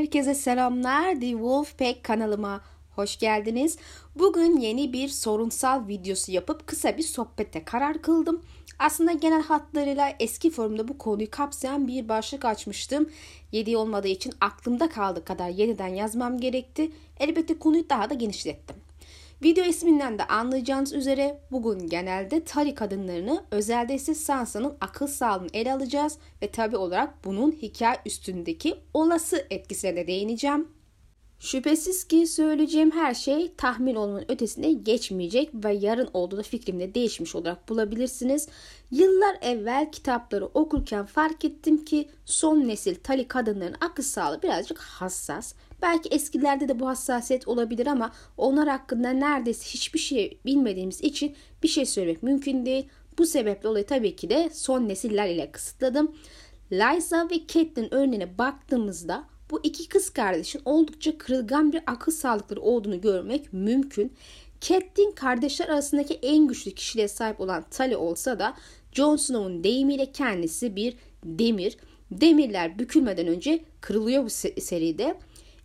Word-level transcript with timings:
Herkese 0.00 0.34
selamlar. 0.34 1.20
The 1.20 1.30
Wolfpack 1.30 2.04
kanalıma 2.04 2.60
hoş 2.90 3.18
geldiniz. 3.18 3.78
Bugün 4.14 4.60
yeni 4.60 4.92
bir 4.92 5.08
sorunsal 5.08 5.88
videosu 5.88 6.32
yapıp 6.32 6.66
kısa 6.66 6.96
bir 6.96 7.02
sohbete 7.02 7.64
karar 7.64 8.02
kıldım. 8.02 8.42
Aslında 8.78 9.12
genel 9.12 9.42
hatlarıyla 9.42 10.12
eski 10.20 10.50
forumda 10.50 10.88
bu 10.88 10.98
konuyu 10.98 11.30
kapsayan 11.30 11.88
bir 11.88 12.08
başlık 12.08 12.44
açmıştım. 12.44 13.10
Yedi 13.52 13.76
olmadığı 13.76 14.08
için 14.08 14.32
aklımda 14.40 14.88
kaldığı 14.88 15.24
kadar 15.24 15.48
yeniden 15.48 15.88
yazmam 15.94 16.38
gerekti. 16.38 16.92
Elbette 17.18 17.58
konuyu 17.58 17.90
daha 17.90 18.10
da 18.10 18.14
genişlettim. 18.14 18.76
Video 19.42 19.64
isminden 19.64 20.18
de 20.18 20.26
anlayacağınız 20.26 20.92
üzere 20.92 21.40
bugün 21.50 21.86
genelde 21.86 22.44
Tali 22.44 22.74
kadınlarını 22.74 23.44
özelde 23.50 23.94
ise 23.94 24.14
Sansa'nın 24.14 24.76
akıl 24.80 25.06
sağlığını 25.06 25.48
ele 25.52 25.72
alacağız 25.72 26.18
ve 26.42 26.50
tabi 26.50 26.76
olarak 26.76 27.24
bunun 27.24 27.52
hikaye 27.52 27.96
üstündeki 28.06 28.74
olası 28.94 29.46
etkisine 29.50 30.06
değineceğim. 30.06 30.68
Şüphesiz 31.38 32.04
ki 32.04 32.26
söyleyeceğim 32.26 32.90
her 32.90 33.14
şey 33.14 33.54
tahmin 33.54 33.94
olmanın 33.94 34.24
ötesine 34.28 34.72
geçmeyecek 34.72 35.50
ve 35.54 35.72
yarın 35.72 36.10
olduğunda 36.14 36.42
fikrimde 36.42 36.94
değişmiş 36.94 37.34
olarak 37.34 37.68
bulabilirsiniz. 37.68 38.48
Yıllar 38.90 39.36
evvel 39.40 39.92
kitapları 39.92 40.46
okurken 40.46 41.06
fark 41.06 41.44
ettim 41.44 41.84
ki 41.84 42.08
son 42.24 42.68
nesil 42.68 42.94
tali 42.94 43.28
kadınların 43.28 43.76
akıl 43.80 44.02
sağlığı 44.02 44.42
birazcık 44.42 44.78
hassas. 44.78 45.54
Belki 45.82 46.08
eskilerde 46.08 46.68
de 46.68 46.80
bu 46.80 46.88
hassasiyet 46.88 47.48
olabilir 47.48 47.86
ama 47.86 48.12
onlar 48.36 48.68
hakkında 48.68 49.10
neredeyse 49.10 49.64
hiçbir 49.64 49.98
şey 49.98 50.38
bilmediğimiz 50.44 51.00
için 51.00 51.34
bir 51.62 51.68
şey 51.68 51.86
söylemek 51.86 52.22
mümkün 52.22 52.66
değil. 52.66 52.88
Bu 53.18 53.26
sebeple 53.26 53.68
olayı 53.68 53.86
tabii 53.86 54.16
ki 54.16 54.30
de 54.30 54.50
son 54.52 54.88
nesiller 54.88 55.28
ile 55.28 55.52
kısıtladım. 55.52 56.14
Liza 56.72 57.28
ve 57.30 57.46
Catelyn 57.46 57.94
örneğine 57.94 58.38
baktığımızda 58.38 59.24
bu 59.50 59.60
iki 59.62 59.88
kız 59.88 60.10
kardeşin 60.10 60.62
oldukça 60.64 61.18
kırılgan 61.18 61.72
bir 61.72 61.82
akıl 61.86 62.12
sağlıkları 62.12 62.60
olduğunu 62.60 63.00
görmek 63.00 63.52
mümkün. 63.52 64.12
Catelyn 64.60 65.12
kardeşler 65.12 65.68
arasındaki 65.68 66.14
en 66.14 66.46
güçlü 66.46 66.70
kişiliğe 66.70 67.08
sahip 67.08 67.40
olan 67.40 67.64
Tully 67.70 67.96
olsa 67.96 68.38
da 68.38 68.54
Jon 68.92 69.16
Snow'un 69.16 69.64
deyimiyle 69.64 70.12
kendisi 70.12 70.76
bir 70.76 70.96
demir. 71.24 71.76
Demirler 72.10 72.78
bükülmeden 72.78 73.26
önce 73.26 73.64
kırılıyor 73.80 74.24
bu 74.24 74.30
seride. 74.60 75.18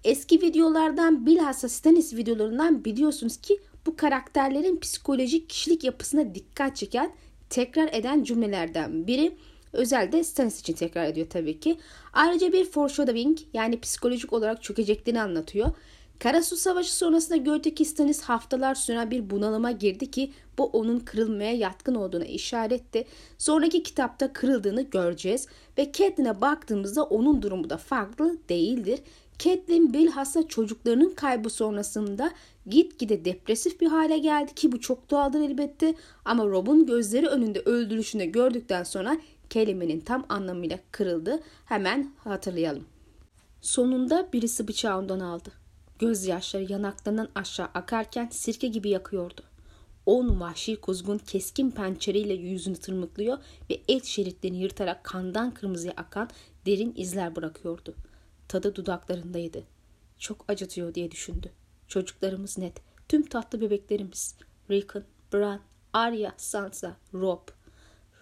Eski 0.05 0.41
videolardan 0.41 1.25
bilhassa 1.25 1.69
Stannis 1.69 2.13
videolarından 2.13 2.85
biliyorsunuz 2.85 3.37
ki 3.37 3.59
bu 3.85 3.95
karakterlerin 3.95 4.79
psikolojik 4.79 5.49
kişilik 5.49 5.83
yapısına 5.83 6.35
dikkat 6.35 6.75
çeken 6.75 7.11
tekrar 7.49 7.89
eden 7.93 8.23
cümlelerden 8.23 9.07
biri. 9.07 9.37
Özellikle 9.73 10.23
Stannis 10.23 10.59
için 10.59 10.73
tekrar 10.73 11.05
ediyor 11.05 11.27
tabii 11.29 11.59
ki. 11.59 11.77
Ayrıca 12.13 12.53
bir 12.53 12.65
foreshadowing 12.65 13.37
yani 13.53 13.79
psikolojik 13.79 14.33
olarak 14.33 14.63
çökeceklerini 14.63 15.21
anlatıyor. 15.21 15.71
Karasu 16.19 16.55
Savaşı 16.55 16.95
sonrasında 16.95 17.37
gördük 17.37 17.77
ki 17.77 17.85
Stannis 17.85 18.21
haftalar 18.21 18.75
süren 18.75 19.11
bir 19.11 19.29
bunalıma 19.29 19.71
girdi 19.71 20.11
ki 20.11 20.31
bu 20.57 20.65
onun 20.65 20.99
kırılmaya 20.99 21.53
yatkın 21.53 21.95
olduğuna 21.95 22.25
işaretti. 22.25 23.05
Sonraki 23.37 23.83
kitapta 23.83 24.33
kırıldığını 24.33 24.81
göreceğiz 24.81 25.47
ve 25.77 25.91
Catelyn'e 25.91 26.41
baktığımızda 26.41 27.03
onun 27.03 27.41
durumu 27.41 27.69
da 27.69 27.77
farklı 27.77 28.37
değildir. 28.49 28.99
Catelyn 29.39 29.93
bilhassa 29.93 30.47
çocuklarının 30.47 31.13
kaybı 31.13 31.49
sonrasında 31.49 32.31
gitgide 32.67 33.25
depresif 33.25 33.81
bir 33.81 33.87
hale 33.87 34.17
geldi 34.17 34.53
ki 34.53 34.71
bu 34.71 34.81
çok 34.81 35.09
doğaldır 35.09 35.41
elbette 35.41 35.95
ama 36.25 36.45
Rob'un 36.45 36.85
gözleri 36.85 37.27
önünde 37.27 37.59
öldürüşünü 37.59 38.25
gördükten 38.25 38.83
sonra 38.83 39.17
kelimenin 39.49 39.99
tam 39.99 40.25
anlamıyla 40.29 40.79
kırıldı. 40.91 41.39
Hemen 41.65 42.11
hatırlayalım. 42.17 42.85
Sonunda 43.61 44.29
birisi 44.33 44.67
bıçağı 44.67 44.99
ondan 44.99 45.19
aldı. 45.19 45.51
Gözyaşları 45.99 46.71
yanaklarından 46.71 47.27
aşağı 47.35 47.67
akarken 47.73 48.29
sirke 48.31 48.67
gibi 48.67 48.89
yakıyordu. 48.89 49.41
On 50.05 50.39
vahşi 50.39 50.75
kuzgun 50.75 51.17
keskin 51.17 51.71
pençeriyle 51.71 52.33
yüzünü 52.33 52.75
tırmıklıyor 52.75 53.37
ve 53.69 53.81
et 53.87 54.05
şeritlerini 54.05 54.57
yırtarak 54.57 55.03
kandan 55.03 55.51
kırmızıya 55.51 55.93
akan 55.97 56.29
derin 56.65 56.93
izler 56.97 57.35
bırakıyordu. 57.35 57.95
Tadı 58.47 58.75
dudaklarındaydı. 58.75 59.63
Çok 60.19 60.45
acıtıyor 60.47 60.93
diye 60.93 61.11
düşündü. 61.11 61.51
Çocuklarımız 61.87 62.57
net. 62.57 62.81
Tüm 63.09 63.25
tatlı 63.25 63.61
bebeklerimiz. 63.61 64.35
Rickon, 64.71 65.03
Bran, 65.33 65.59
Arya, 65.93 66.33
Sansa, 66.37 66.97
Rob. 67.13 67.47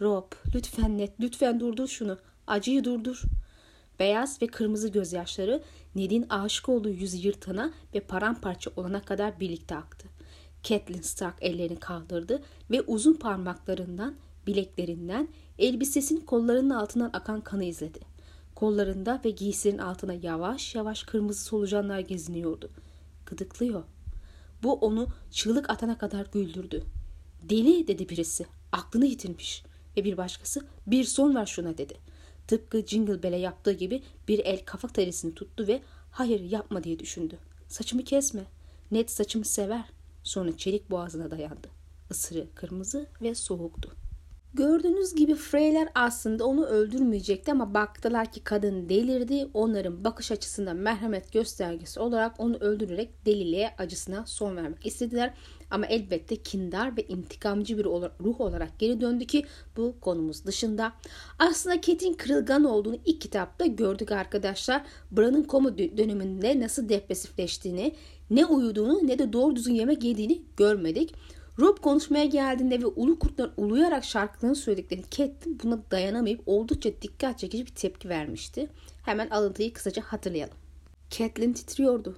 Rob, 0.01 0.31
lütfen 0.55 0.97
net, 0.97 1.11
lütfen 1.19 1.59
durdur 1.59 1.87
şunu. 1.87 2.17
Acıyı 2.47 2.83
durdur. 2.83 3.21
Beyaz 3.99 4.41
ve 4.41 4.47
kırmızı 4.47 4.87
gözyaşları 4.87 5.63
Ned'in 5.95 6.29
aşık 6.29 6.69
olduğu 6.69 6.89
yüzü 6.89 7.17
yırtana 7.17 7.73
ve 7.95 7.99
paramparça 7.99 8.71
olana 8.75 9.01
kadar 9.01 9.39
birlikte 9.39 9.75
aktı. 9.75 10.07
Catelyn 10.63 11.01
Stark 11.01 11.35
ellerini 11.41 11.79
kaldırdı 11.79 12.43
ve 12.71 12.81
uzun 12.81 13.13
parmaklarından, 13.13 14.15
bileklerinden, 14.47 15.27
elbisesinin 15.59 16.21
kollarının 16.21 16.69
altından 16.69 17.09
akan 17.13 17.41
kanı 17.41 17.63
izledi. 17.63 18.12
Kollarında 18.55 19.21
ve 19.25 19.29
giysinin 19.29 19.77
altına 19.77 20.13
yavaş 20.13 20.75
yavaş 20.75 21.03
kırmızı 21.03 21.43
solucanlar 21.43 21.99
geziniyordu. 21.99 22.69
Gıdıklıyor. 23.25 23.83
Bu 24.63 24.73
onu 24.73 25.07
çığlık 25.31 25.69
atana 25.69 25.97
kadar 25.97 26.25
güldürdü. 26.25 26.83
Deli 27.49 27.87
dedi 27.87 28.09
birisi. 28.09 28.45
Aklını 28.71 29.05
yitirmiş. 29.05 29.63
Ve 29.97 30.03
bir 30.03 30.17
başkası 30.17 30.61
bir 30.87 31.03
son 31.03 31.35
ver 31.35 31.45
şuna 31.45 31.77
dedi. 31.77 31.97
Tıpkı 32.47 32.85
Jingle 32.87 33.23
Bell'e 33.23 33.37
yaptığı 33.37 33.71
gibi 33.71 34.03
bir 34.27 34.39
el 34.39 34.65
kafa 34.65 34.87
terisini 34.87 35.35
tuttu 35.35 35.67
ve 35.67 35.81
hayır 36.11 36.39
yapma 36.39 36.83
diye 36.83 36.99
düşündü. 36.99 37.37
Saçımı 37.67 38.03
kesme. 38.03 38.43
Net 38.91 39.11
saçımı 39.11 39.45
sever. 39.45 39.85
Sonra 40.23 40.57
çelik 40.57 40.91
boğazına 40.91 41.31
dayandı. 41.31 41.67
Isırı 42.11 42.47
kırmızı 42.55 43.05
ve 43.21 43.35
soğuktu. 43.35 44.02
Gördüğünüz 44.55 45.15
gibi 45.15 45.35
Freyler 45.35 45.87
aslında 45.95 46.45
onu 46.45 46.65
öldürmeyecekti 46.65 47.51
ama 47.51 47.73
baktılar 47.73 48.31
ki 48.31 48.43
kadın 48.43 48.89
delirdi. 48.89 49.47
Onların 49.53 50.03
bakış 50.03 50.31
açısından 50.31 50.75
merhamet 50.75 51.33
göstergesi 51.33 51.99
olarak 51.99 52.39
onu 52.39 52.55
öldürerek 52.55 53.25
deliliğe 53.25 53.71
acısına 53.77 54.25
son 54.25 54.55
vermek 54.55 54.85
istediler. 54.85 55.33
Ama 55.71 55.85
elbette 55.85 56.35
kindar 56.35 56.97
ve 56.97 57.03
intikamcı 57.03 57.77
bir 57.77 57.83
ruh 58.23 58.41
olarak 58.41 58.79
geri 58.79 59.01
döndü 59.01 59.25
ki 59.25 59.45
bu 59.77 59.95
konumuz 60.01 60.45
dışında. 60.45 60.93
Aslında 61.39 61.81
Ket'in 61.81 62.13
kırılgan 62.13 62.63
olduğunu 62.63 62.97
ilk 63.05 63.21
kitapta 63.21 63.65
gördük 63.65 64.11
arkadaşlar. 64.11 64.81
Bran'ın 65.11 65.43
komu 65.43 65.77
döneminde 65.77 66.59
nasıl 66.59 66.89
depresifleştiğini, 66.89 67.95
ne 68.29 68.45
uyuduğunu 68.45 69.07
ne 69.07 69.19
de 69.19 69.33
doğru 69.33 69.55
düzgün 69.55 69.73
yemek 69.73 70.03
yediğini 70.03 70.41
görmedik. 70.57 71.13
Rob 71.59 71.77
konuşmaya 71.77 72.25
geldiğinde 72.25 72.81
ve 72.81 72.85
ulu 72.85 73.19
kurtlar 73.19 73.51
uluyarak 73.57 74.03
şarkılarını 74.03 74.55
söylediklerini 74.55 75.05
Catelyn 75.11 75.59
buna 75.63 75.79
dayanamayıp 75.91 76.41
oldukça 76.45 76.89
dikkat 77.01 77.39
çekici 77.39 77.65
bir 77.65 77.71
tepki 77.71 78.09
vermişti. 78.09 78.67
Hemen 79.03 79.29
alıntıyı 79.29 79.73
kısaca 79.73 80.01
hatırlayalım. 80.01 80.57
Catelyn 81.09 81.53
titriyordu. 81.53 82.15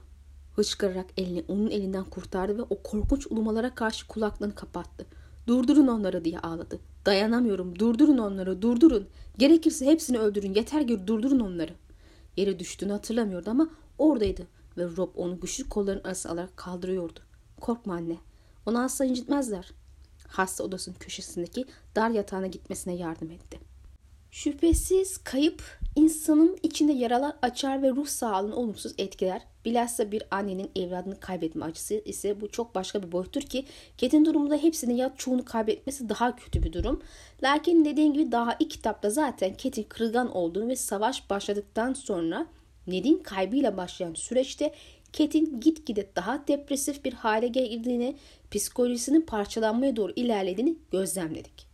Hıçkırarak 0.55 1.05
elini 1.17 1.43
onun 1.47 1.69
elinden 1.69 2.03
kurtardı 2.03 2.57
ve 2.57 2.61
o 2.61 2.81
korkunç 2.83 3.27
ulumalara 3.27 3.75
karşı 3.75 4.07
kulaklarını 4.07 4.55
kapattı. 4.55 5.05
Durdurun 5.47 5.87
onları 5.87 6.25
diye 6.25 6.39
ağladı. 6.39 6.79
Dayanamıyorum. 7.05 7.79
Durdurun 7.79 8.17
onları. 8.17 8.61
Durdurun. 8.61 9.07
Gerekirse 9.37 9.85
hepsini 9.85 10.19
öldürün. 10.19 10.53
Yeter 10.53 10.87
ki 10.87 11.07
durdurun 11.07 11.39
onları. 11.39 11.73
Yere 12.37 12.59
düştüğünü 12.59 12.91
hatırlamıyordu 12.91 13.49
ama 13.49 13.69
oradaydı 13.97 14.47
ve 14.77 14.83
Rob 14.97 15.09
onu 15.15 15.39
güçlü 15.39 15.69
kolların 15.69 16.03
arasına 16.03 16.31
alarak 16.31 16.57
kaldırıyordu. 16.57 17.19
Korkma 17.61 17.93
anne. 17.93 18.17
Onu 18.65 18.83
asla 18.83 19.05
incitmezler. 19.05 19.71
Hasta 20.27 20.63
odasının 20.63 20.95
köşesindeki 20.95 21.65
dar 21.95 22.09
yatağına 22.09 22.47
gitmesine 22.47 22.95
yardım 22.95 23.31
etti. 23.31 23.59
Şüphesiz 24.31 25.17
kayıp 25.17 25.63
insanın 25.95 26.57
içinde 26.63 26.93
yaralar 26.93 27.33
açar 27.41 27.81
ve 27.81 27.89
ruh 27.89 28.07
sağlığını 28.07 28.55
olumsuz 28.55 28.93
etkiler. 28.97 29.41
Bilhassa 29.65 30.11
bir 30.11 30.23
annenin 30.31 30.71
evladını 30.75 31.19
kaybetme 31.19 31.65
acısı 31.65 32.01
ise 32.05 32.41
bu 32.41 32.51
çok 32.51 32.75
başka 32.75 33.03
bir 33.03 33.11
boyuttur 33.11 33.41
ki 33.41 33.65
Ket'in 33.97 34.25
durumunda 34.25 34.55
hepsini 34.55 34.97
ya 34.97 35.13
çoğunu 35.17 35.45
kaybetmesi 35.45 36.09
daha 36.09 36.35
kötü 36.35 36.63
bir 36.63 36.73
durum. 36.73 37.01
Lakin 37.43 37.85
dediğim 37.85 38.13
gibi 38.13 38.31
daha 38.31 38.55
ilk 38.59 38.71
kitapta 38.71 39.09
zaten 39.09 39.53
Ket'in 39.53 39.83
kırılgan 39.83 40.35
olduğunu 40.35 40.67
ve 40.67 40.75
savaş 40.75 41.29
başladıktan 41.29 41.93
sonra 41.93 42.47
Ned'in 42.87 43.17
kaybıyla 43.17 43.77
başlayan 43.77 44.13
süreçte 44.13 44.73
Ket'in 45.15 45.59
gitgide 45.59 46.07
daha 46.15 46.47
depresif 46.47 47.05
bir 47.05 47.13
hale 47.13 47.47
girdiğini, 47.47 48.15
psikolojisinin 48.51 49.21
parçalanmaya 49.21 49.95
doğru 49.95 50.13
ilerlediğini 50.15 50.75
gözlemledik. 50.91 51.67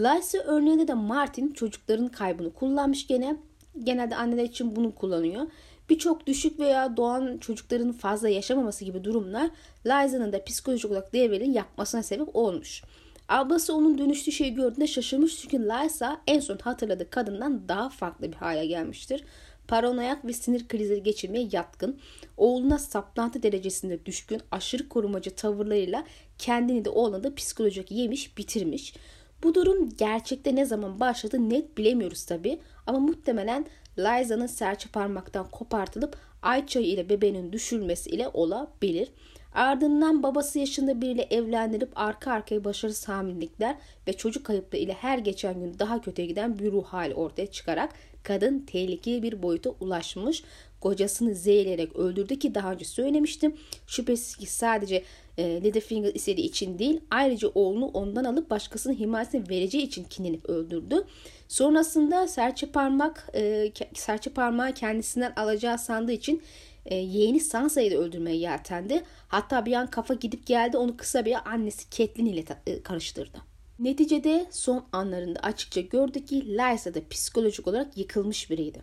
Lysa 0.00 0.38
örneğinde 0.38 0.88
de 0.88 0.94
Martin 0.94 1.50
çocukların 1.50 2.08
kaybını 2.08 2.52
kullanmış 2.52 3.06
gene. 3.06 3.36
Genelde 3.84 4.16
anneler 4.16 4.44
için 4.44 4.76
bunu 4.76 4.94
kullanıyor. 4.94 5.46
Birçok 5.90 6.26
düşük 6.26 6.60
veya 6.60 6.96
doğan 6.96 7.38
çocukların 7.38 7.92
fazla 7.92 8.28
yaşamaması 8.28 8.84
gibi 8.84 9.04
durumlar 9.04 9.50
Lysa'nın 9.86 10.32
da 10.32 10.44
psikolojik 10.44 10.90
olarak 10.90 11.12
devrenin 11.12 11.52
yakmasına 11.52 12.02
sebep 12.02 12.36
olmuş. 12.36 12.82
Ablası 13.28 13.74
onun 13.74 13.98
dönüştüğü 13.98 14.32
şeyi 14.32 14.54
gördüğünde 14.54 14.86
şaşırmış 14.86 15.40
çünkü 15.40 15.58
Lysa 15.58 16.20
en 16.26 16.40
son 16.40 16.58
hatırladığı 16.58 17.10
kadından 17.10 17.68
daha 17.68 17.88
farklı 17.88 18.32
bir 18.32 18.36
hale 18.36 18.66
gelmiştir. 18.66 19.24
Paranoyak 19.68 20.24
ve 20.24 20.32
sinir 20.32 20.68
krizleri 20.68 21.02
geçirmeye 21.02 21.48
yatkın, 21.52 21.98
oğluna 22.36 22.78
saplantı 22.78 23.42
derecesinde 23.42 24.06
düşkün, 24.06 24.40
aşırı 24.50 24.88
korumacı 24.88 25.30
tavırlarıyla 25.30 26.04
kendini 26.38 26.84
de 26.84 26.90
oğlunu 26.90 27.24
da 27.24 27.34
psikolojik 27.34 27.90
yemiş, 27.90 28.38
bitirmiş. 28.38 28.94
Bu 29.42 29.54
durum 29.54 29.88
gerçekte 29.98 30.54
ne 30.54 30.64
zaman 30.64 31.00
başladı 31.00 31.50
net 31.50 31.78
bilemiyoruz 31.78 32.24
tabi 32.24 32.58
ama 32.86 32.98
muhtemelen 32.98 33.66
Liza'nın 33.98 34.46
serçe 34.46 34.88
parmaktan 34.88 35.50
kopartılıp 35.50 36.16
Ayça 36.42 36.80
ile 36.80 37.08
bebeğinin 37.08 37.52
düşürmesi 37.52 38.10
ile 38.10 38.28
olabilir. 38.28 39.08
Ardından 39.54 40.22
babası 40.22 40.58
yaşında 40.58 41.00
biriyle 41.00 41.22
evlendirip 41.30 41.90
arka 41.94 42.32
arkaya 42.32 42.64
başarısız 42.64 43.08
hamilelikler 43.08 43.76
ve 44.08 44.12
çocuk 44.12 44.44
kayıpları 44.44 44.82
ile 44.82 44.92
her 44.92 45.18
geçen 45.18 45.60
gün 45.60 45.78
daha 45.78 46.00
kötüye 46.00 46.28
giden 46.28 46.58
bir 46.58 46.72
ruh 46.72 46.84
hali 46.84 47.14
ortaya 47.14 47.46
çıkarak 47.46 47.90
kadın 48.22 48.58
tehlikeli 48.58 49.22
bir 49.22 49.42
boyuta 49.42 49.70
ulaşmış. 49.70 50.42
Kocasını 50.80 51.34
zehirleyerek 51.34 51.96
öldürdü 51.96 52.38
ki 52.38 52.54
daha 52.54 52.72
önce 52.72 52.84
söylemiştim. 52.84 53.56
Şüphesiz 53.86 54.36
ki 54.36 54.46
sadece 54.46 55.02
e, 55.38 55.62
Littlefinger 55.62 56.14
istediği 56.14 56.46
için 56.46 56.78
değil 56.78 57.00
ayrıca 57.10 57.48
oğlunu 57.48 57.86
ondan 57.86 58.24
alıp 58.24 58.50
başkasının 58.50 58.94
himayesine 58.94 59.48
vereceği 59.48 59.82
için 59.82 60.04
kinlenip 60.04 60.48
öldürdü. 60.48 61.04
Sonrasında 61.48 62.28
serçe 62.28 62.66
parmak 62.66 63.30
e, 63.34 63.72
serçe 63.94 64.30
parmağı 64.30 64.72
kendisinden 64.72 65.32
alacağı 65.36 65.78
sandığı 65.78 66.12
için 66.12 66.42
e, 66.88 66.96
yeğeni 66.96 67.40
Sansa'yı 67.40 67.90
da 67.90 67.96
öldürmeye 67.96 68.36
yeltendi. 68.36 69.02
Hatta 69.28 69.66
bir 69.66 69.72
an 69.72 69.90
kafa 69.90 70.14
gidip 70.14 70.46
geldi 70.46 70.76
onu 70.76 70.96
kısa 70.96 71.24
bir 71.24 71.50
annesi 71.50 71.90
Catelyn 71.90 72.26
ile 72.26 72.44
e, 72.66 72.82
karıştırdı. 72.82 73.38
Neticede 73.78 74.46
son 74.50 74.84
anlarında 74.92 75.40
açıkça 75.40 75.80
gördü 75.80 76.24
ki 76.24 76.58
Lysa 76.58 76.94
da 76.94 77.08
psikolojik 77.10 77.68
olarak 77.68 77.98
yıkılmış 77.98 78.50
biriydi. 78.50 78.82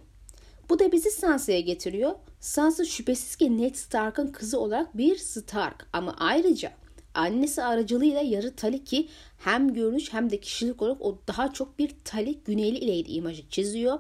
Bu 0.70 0.80
da 0.80 0.92
bizi 0.92 1.12
Sansa'ya 1.12 1.60
getiriyor. 1.60 2.12
Sansa 2.40 2.86
şüphesiz 2.86 3.36
ki 3.36 3.58
Ned 3.58 3.76
Stark'ın 3.76 4.28
kızı 4.28 4.60
olarak 4.60 4.98
bir 4.98 5.16
Stark 5.16 5.88
ama 5.94 6.16
ayrıca 6.20 6.72
annesi 7.14 7.64
aracılığıyla 7.64 8.22
yarı 8.22 8.56
Tali 8.56 8.84
ki 8.84 9.08
hem 9.38 9.74
görünüş 9.74 10.14
hem 10.14 10.30
de 10.30 10.40
kişilik 10.40 10.82
olarak 10.82 11.02
o 11.02 11.20
daha 11.28 11.54
çok 11.54 11.80
bir 11.80 11.92
Tali 12.06 12.40
Güneyli 12.46 12.78
ileydi 12.78 13.12
imajı 13.12 13.50
çiziyor. 13.50 14.00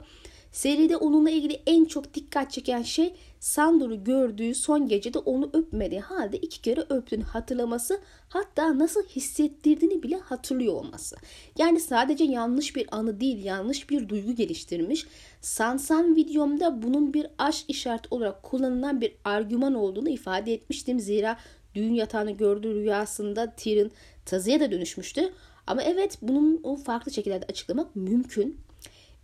Seride 0.56 0.98
onunla 0.98 1.30
ilgili 1.30 1.62
en 1.68 1.86
çok 1.86 2.14
dikkat 2.14 2.52
çeken 2.52 2.82
şey 2.82 3.14
Sandor'u 3.40 4.04
gördüğü 4.04 4.56
son 4.56 4.88
gecede 4.88 5.20
onu 5.20 5.50
öpmediği 5.54 6.02
halde 6.02 6.38
iki 6.38 6.62
kere 6.62 6.82
öptüğünü 6.90 7.24
hatırlaması 7.24 8.00
hatta 8.30 8.80
nasıl 8.80 9.04
hissettirdiğini 9.04 10.04
bile 10.04 10.18
hatırlıyor 10.18 10.74
olması. 10.74 11.16
Yani 11.58 11.80
sadece 11.80 12.24
yanlış 12.24 12.76
bir 12.76 12.88
anı 12.92 13.20
değil 13.20 13.46
yanlış 13.46 13.90
bir 13.90 14.10
duygu 14.10 14.36
geliştirmiş. 14.36 15.06
Sansan 15.42 16.16
videomda 16.16 16.82
bunun 16.82 17.14
bir 17.14 17.28
aşk 17.38 17.66
işareti 17.68 18.08
olarak 18.12 18.44
kullanılan 18.44 19.02
bir 19.02 19.16
argüman 19.24 19.74
olduğunu 19.74 20.10
ifade 20.10 20.54
etmiştim. 20.54 21.00
Zira 21.00 21.38
düğün 21.76 21.94
yatağını 21.94 22.32
gördüğü 22.32 22.76
rüyasında 22.76 23.56
Tyrion 23.56 23.92
tazıya 24.26 24.60
da 24.60 24.72
dönüşmüştü. 24.72 25.34
Ama 25.68 25.84
evet 25.84 26.18
bunun 26.22 26.60
o 26.64 26.76
farklı 26.76 27.12
şekillerde 27.12 27.46
açıklamak 27.46 27.96
mümkün. 27.96 28.65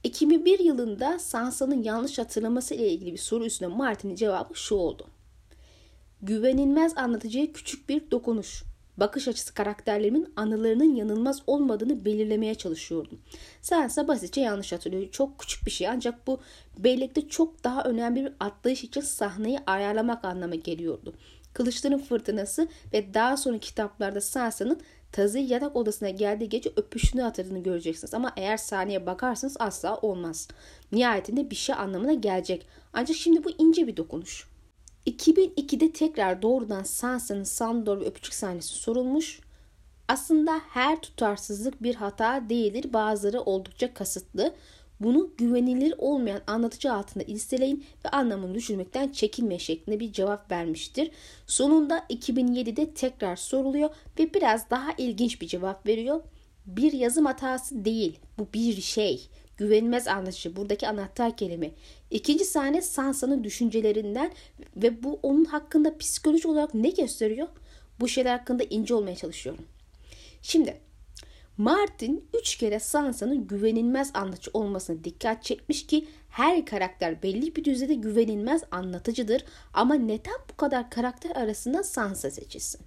2001 0.04 0.60
yılında 0.60 1.20
Sansa'nın 1.20 1.84
yanlış 1.84 2.20
hatırlaması 2.20 2.76
ile 2.76 2.90
ilgili 2.90 3.14
bir 3.14 3.18
soru 3.18 3.46
üstüne 3.46 3.68
Martin'in 3.68 4.16
cevabı 4.16 4.56
şu 4.56 4.76
oldu. 4.76 5.08
Güvenilmez 6.22 6.98
anlatıcıya 6.98 7.54
küçük 7.54 7.90
bir 7.90 8.12
dokunuş. 8.12 8.64
Bakış 8.98 9.28
açısı 9.28 9.54
karakterlerimin 9.54 10.34
anılarının 10.36 10.96
yanılmaz 10.96 11.42
olmadığını 11.48 12.06
belirlemeye 12.06 12.56
çalışıyordum. 12.56 13.22
Sansa 13.62 14.08
basitçe 14.08 14.42
yanlış 14.42 14.72
hatırlıyor. 14.72 15.12
Çok 15.12 15.40
küçük 15.40 15.66
bir 15.66 15.72
şey 15.72 15.88
ancak 15.88 16.28
bu 16.28 16.40
birlikte 16.78 17.28
çok 17.28 17.64
daha 17.64 17.84
önemli 17.84 18.26
bir 18.26 18.34
atlayış 18.40 18.84
için 18.84 19.02
sahneyi 19.02 19.60
ayarlamak 19.68 20.26
anlamı 20.26 20.56
geliyordu. 20.56 21.14
Kılıçların 21.54 21.98
Fırtınası 21.98 22.68
ve 22.94 23.14
daha 23.14 23.38
sonra 23.38 23.58
kitaplarda 23.58 24.22
Sansa'nın 24.22 24.82
Tazı 25.12 25.40
yatak 25.40 25.76
odasına 25.76 26.10
geldiği 26.10 26.50
gece 26.50 26.72
öpüşünü 26.76 27.22
hatırladığını 27.22 27.64
göreceksiniz. 27.64 28.14
Ama 28.14 28.34
eğer 28.38 28.58
sahneye 28.58 29.06
bakarsanız 29.06 29.56
asla 29.60 29.98
olmaz. 29.98 30.48
Nihayetinde 30.92 31.50
bir 31.50 31.56
şey 31.56 31.76
anlamına 31.76 32.14
gelecek. 32.14 32.68
Ancak 32.94 33.18
şimdi 33.18 33.44
bu 33.44 33.50
ince 33.58 33.88
bir 33.88 33.98
dokunuş. 33.98 34.48
2002'de 35.08 35.92
tekrar 35.92 36.42
doğrudan 36.42 36.84
Sansa'nın 36.84 37.44
Sandor 37.44 38.02
ve 38.02 38.06
öpücük 38.06 38.34
sahnesi 38.34 38.68
sorulmuş. 38.68 39.40
Aslında 40.08 40.62
her 40.70 41.02
tutarsızlık 41.02 41.84
bir 41.84 41.96
hata 41.96 42.50
değildir. 42.50 42.94
Bazıları 42.94 43.42
oldukça 43.42 43.94
kasıtlı. 43.94 44.54
Bunu 45.04 45.30
güvenilir 45.38 45.94
olmayan 45.98 46.42
anlatıcı 46.48 46.94
altında 46.94 47.24
listeleyin 47.24 47.86
ve 48.06 48.10
anlamını 48.10 48.56
düşünmekten 48.56 49.10
çekinme 49.10 49.60
şeklinde 49.60 50.00
bir 50.00 50.14
cevap 50.14 50.52
vermiştir. 50.52 51.12
Sonunda 51.48 52.06
2007'de 52.10 52.94
tekrar 52.94 53.36
soruluyor 53.36 53.90
ve 54.20 54.34
biraz 54.34 54.70
daha 54.70 54.92
ilginç 54.98 55.42
bir 55.42 55.48
cevap 55.48 55.88
veriyor. 55.88 56.22
Bir 56.66 56.94
yazım 56.94 57.26
hatası 57.26 57.86
değil, 57.86 58.20
bu 58.40 58.48
bir 58.54 58.82
şey. 58.82 59.28
Güvenilmez 59.58 60.08
anlatıcı 60.08 60.56
buradaki 60.56 60.88
anahtar 60.88 61.38
kelime. 61.38 61.72
İkinci 62.12 62.46
sahne 62.46 62.82
Sansa'nın 62.82 63.44
düşüncelerinden 63.44 64.32
ve 64.76 65.04
bu 65.04 65.20
onun 65.24 65.46
hakkında 65.46 65.98
psikoloji 65.98 66.48
olarak 66.48 66.74
ne 66.74 66.90
gösteriyor? 66.90 67.48
Bu 68.00 68.08
şeyler 68.08 68.38
hakkında 68.38 68.64
ince 68.64 68.94
olmaya 68.94 69.16
çalışıyorum. 69.16 69.66
Şimdi 70.42 70.82
Martin 71.62 72.26
üç 72.40 72.56
kere 72.56 72.80
Sansa'nın 72.80 73.48
güvenilmez 73.48 74.12
anlatıcı 74.14 74.52
olmasına 74.54 75.04
dikkat 75.04 75.44
çekmiş 75.44 75.88
ki 75.88 76.08
her 76.30 76.66
karakter 76.66 77.24
belli 77.24 77.56
bir 77.56 77.64
düzeyde 77.64 77.94
güvenilmez 77.94 78.64
anlatıcıdır 78.72 79.46
ama 79.74 79.96
neden 79.96 80.36
bu 80.52 80.58
kadar 80.58 80.90
karakter 80.90 81.36
arasında 81.36 81.84
Sansa 81.84 82.32
seçilsin? 82.32 82.82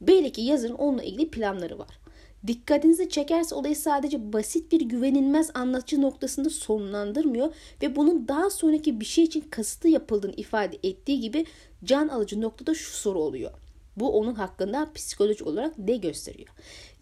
Belli 0.00 0.32
ki 0.32 0.40
yazarın 0.40 0.74
onunla 0.74 1.02
ilgili 1.02 1.30
planları 1.30 1.78
var. 1.78 1.98
Dikkatinizi 2.46 3.08
çekerse 3.08 3.54
olayı 3.54 3.76
sadece 3.76 4.32
basit 4.32 4.72
bir 4.72 4.80
güvenilmez 4.80 5.50
anlatıcı 5.54 6.02
noktasında 6.02 6.50
sonlandırmıyor 6.50 7.54
ve 7.82 7.96
bunun 7.96 8.28
daha 8.28 8.50
sonraki 8.50 9.00
bir 9.00 9.04
şey 9.04 9.24
için 9.24 9.40
kasıtlı 9.40 9.88
yapıldığını 9.88 10.34
ifade 10.36 10.78
ettiği 10.82 11.20
gibi 11.20 11.46
can 11.84 12.08
alıcı 12.08 12.40
noktada 12.40 12.74
şu 12.74 12.92
soru 12.92 13.18
oluyor. 13.18 13.65
Bu 13.96 14.18
onun 14.18 14.34
hakkında 14.34 14.92
psikolojik 14.94 15.46
olarak 15.46 15.78
ne 15.78 15.96
gösteriyor? 15.96 16.48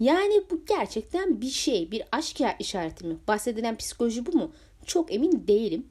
Yani 0.00 0.42
bu 0.50 0.64
gerçekten 0.66 1.40
bir 1.40 1.50
şey, 1.50 1.90
bir 1.90 2.02
aşk 2.12 2.40
işareti 2.58 3.06
mi? 3.06 3.16
Bahsedilen 3.28 3.76
psikoloji 3.76 4.26
bu 4.26 4.32
mu? 4.32 4.52
Çok 4.86 5.14
emin 5.14 5.46
değilim. 5.48 5.86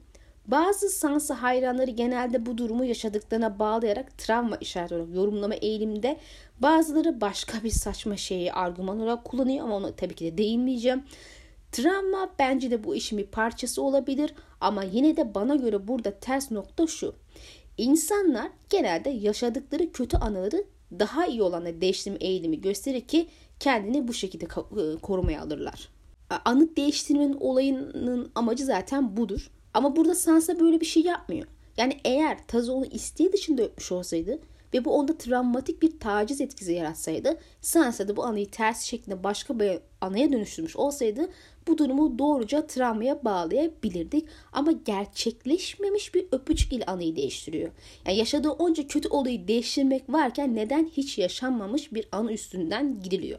Bazı 0.46 0.88
Sansa 0.88 1.42
hayranları 1.42 1.90
genelde 1.90 2.46
bu 2.46 2.58
durumu 2.58 2.84
yaşadıklarına 2.84 3.58
bağlayarak 3.58 4.18
travma 4.18 4.56
işareti 4.56 4.94
olarak 4.94 5.14
yorumlama 5.14 5.54
eğilimde. 5.54 6.16
Bazıları 6.60 7.20
başka 7.20 7.62
bir 7.64 7.70
saçma 7.70 8.16
şeyi 8.16 8.52
argüman 8.52 9.00
olarak 9.00 9.24
kullanıyor 9.24 9.64
ama 9.64 9.76
onu 9.76 9.96
tabii 9.96 10.14
ki 10.14 10.24
de 10.24 10.38
değinmeyeceğim. 10.38 11.04
Travma 11.72 12.30
bence 12.38 12.70
de 12.70 12.84
bu 12.84 12.94
işin 12.94 13.18
bir 13.18 13.26
parçası 13.26 13.82
olabilir 13.82 14.34
ama 14.60 14.84
yine 14.84 15.16
de 15.16 15.34
bana 15.34 15.56
göre 15.56 15.88
burada 15.88 16.18
ters 16.20 16.50
nokta 16.50 16.86
şu. 16.86 17.14
İnsanlar 17.78 18.50
genelde 18.70 19.10
yaşadıkları 19.10 19.92
kötü 19.92 20.16
anıları 20.16 20.64
daha 21.00 21.26
iyi 21.26 21.42
olanla 21.42 21.80
değiştirme 21.80 22.16
eğilimi 22.20 22.60
gösterir 22.60 23.00
ki 23.00 23.28
kendini 23.60 24.08
bu 24.08 24.12
şekilde 24.12 24.44
e, 24.44 24.98
korumaya 24.98 25.42
alırlar. 25.42 25.88
Anıt 26.44 26.76
değiştirmenin 26.76 27.36
olayının 27.40 28.32
amacı 28.34 28.64
zaten 28.64 29.16
budur. 29.16 29.50
Ama 29.74 29.96
burada 29.96 30.14
Sansa 30.14 30.60
böyle 30.60 30.80
bir 30.80 30.86
şey 30.86 31.02
yapmıyor. 31.02 31.46
Yani 31.76 31.96
eğer 32.04 32.46
Taz 32.46 32.68
onu 32.68 32.86
isteği 32.86 33.32
dışında 33.32 33.62
öpmüş 33.62 33.92
olsaydı 33.92 34.38
ve 34.74 34.84
bu 34.84 34.90
onda 34.96 35.18
travmatik 35.18 35.82
bir 35.82 36.00
taciz 36.00 36.40
etkisi 36.40 36.72
yaratsaydı 36.72 37.38
Sansa 37.60 38.08
da 38.08 38.16
bu 38.16 38.24
anıyı 38.24 38.50
ters 38.50 38.82
şeklinde 38.82 39.24
başka 39.24 39.60
bir 39.60 39.78
anıya 40.00 40.32
dönüştürmüş 40.32 40.76
olsaydı 40.76 41.28
bu 41.68 41.78
durumu 41.78 42.18
doğruca 42.18 42.66
travmaya 42.66 43.24
bağlayabilirdik. 43.24 44.28
Ama 44.52 44.72
gerçekleşmemiş 44.72 46.14
bir 46.14 46.26
öpücük 46.32 46.72
ile 46.72 46.84
anıyı 46.84 47.16
değiştiriyor. 47.16 47.70
Yani 48.06 48.18
yaşadığı 48.18 48.50
onca 48.50 48.86
kötü 48.86 49.08
olayı 49.08 49.48
değiştirmek 49.48 50.02
varken 50.08 50.54
neden 50.54 50.90
hiç 50.96 51.18
yaşanmamış 51.18 51.92
bir 51.92 52.08
anı 52.12 52.32
üstünden 52.32 53.00
gidiliyor? 53.02 53.38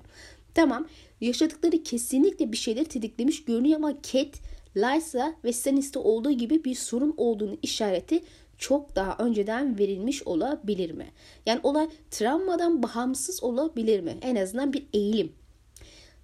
Tamam 0.53 0.87
yaşadıkları 1.21 1.83
kesinlikle 1.83 2.51
bir 2.51 2.57
şeyler 2.57 2.83
tetiklemiş 2.83 3.45
görünüyor 3.45 3.77
ama 3.77 3.93
Cat, 4.11 4.41
Lysa 4.77 5.35
ve 5.43 5.53
Stannis'te 5.53 5.99
olduğu 5.99 6.31
gibi 6.31 6.63
bir 6.63 6.75
sorun 6.75 7.13
olduğunu 7.17 7.57
işareti 7.61 8.23
çok 8.57 8.95
daha 8.95 9.17
önceden 9.25 9.79
verilmiş 9.79 10.23
olabilir 10.23 10.91
mi? 10.91 11.07
Yani 11.45 11.59
olay 11.63 11.89
travmadan 12.11 12.83
bağımsız 12.83 13.43
olabilir 13.43 13.99
mi? 13.99 14.17
En 14.21 14.35
azından 14.35 14.73
bir 14.73 14.85
eğilim. 14.93 15.31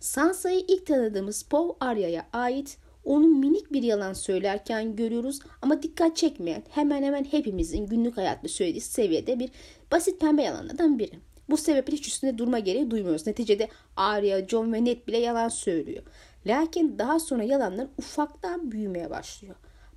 Sansa'yı 0.01 0.59
ilk 0.67 0.85
tanıdığımız 0.85 1.43
Paul 1.43 1.73
Arya'ya 1.79 2.27
ait 2.33 2.77
onu 3.05 3.27
minik 3.27 3.73
bir 3.73 3.83
yalan 3.83 4.13
söylerken 4.13 4.95
görüyoruz 4.95 5.39
ama 5.61 5.83
dikkat 5.83 6.17
çekmeyen 6.17 6.63
hemen 6.69 7.03
hemen 7.03 7.23
hepimizin 7.23 7.85
günlük 7.85 8.17
hayatta 8.17 8.47
söylediği 8.47 8.81
seviyede 8.81 9.39
bir 9.39 9.49
basit 9.91 10.21
pembe 10.21 10.41
yalanlardan 10.41 10.99
biri. 10.99 11.19
Bu 11.49 11.57
sebeple 11.57 11.93
hiç 11.93 12.07
üstünde 12.07 12.37
durma 12.37 12.59
gereği 12.59 12.91
duymuyoruz. 12.91 13.27
Neticede 13.27 13.67
Arya, 13.97 14.47
John 14.47 14.73
ve 14.73 14.85
Ned 14.85 15.07
bile 15.07 15.17
yalan 15.17 15.49
söylüyor. 15.49 16.03
Lakin 16.45 16.99
daha 16.99 17.19
sonra 17.19 17.43
yalanlar 17.43 17.87
ufaktan 17.97 18.71
büyümeye 18.71 19.09
başlıyor. 19.09 19.55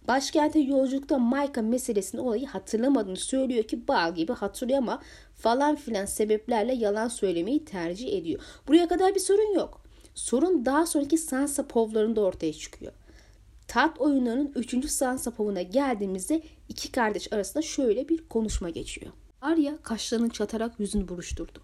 Başkente 0.08 0.58
yolculukta 0.58 1.18
Micah 1.18 1.62
meselesini 1.62 2.20
olayı 2.20 2.46
hatırlamadığını 2.46 3.16
söylüyor 3.16 3.64
ki 3.64 3.88
bal 3.88 4.14
gibi 4.14 4.32
hatırlıyor 4.32 4.78
ama 4.78 5.02
falan 5.34 5.76
filan 5.76 6.04
sebeplerle 6.04 6.74
yalan 6.74 7.08
söylemeyi 7.08 7.64
tercih 7.64 8.18
ediyor. 8.18 8.40
Buraya 8.68 8.88
kadar 8.88 9.14
bir 9.14 9.20
sorun 9.20 9.54
yok. 9.54 9.83
Sorun 10.14 10.64
daha 10.64 10.86
sonraki 10.86 11.18
Sansa 11.18 11.66
povlarında 11.66 12.20
ortaya 12.20 12.52
çıkıyor. 12.52 12.92
Tat 13.68 14.00
oyunlarının 14.00 14.52
3. 14.54 14.90
Sansa 14.90 15.30
povuna 15.30 15.62
geldiğimizde 15.62 16.42
iki 16.68 16.92
kardeş 16.92 17.32
arasında 17.32 17.62
şöyle 17.62 18.08
bir 18.08 18.28
konuşma 18.28 18.70
geçiyor. 18.70 19.12
Arya 19.40 19.78
kaşlarını 19.82 20.30
çatarak 20.30 20.80
yüzünü 20.80 21.08
buruşturdu. 21.08 21.60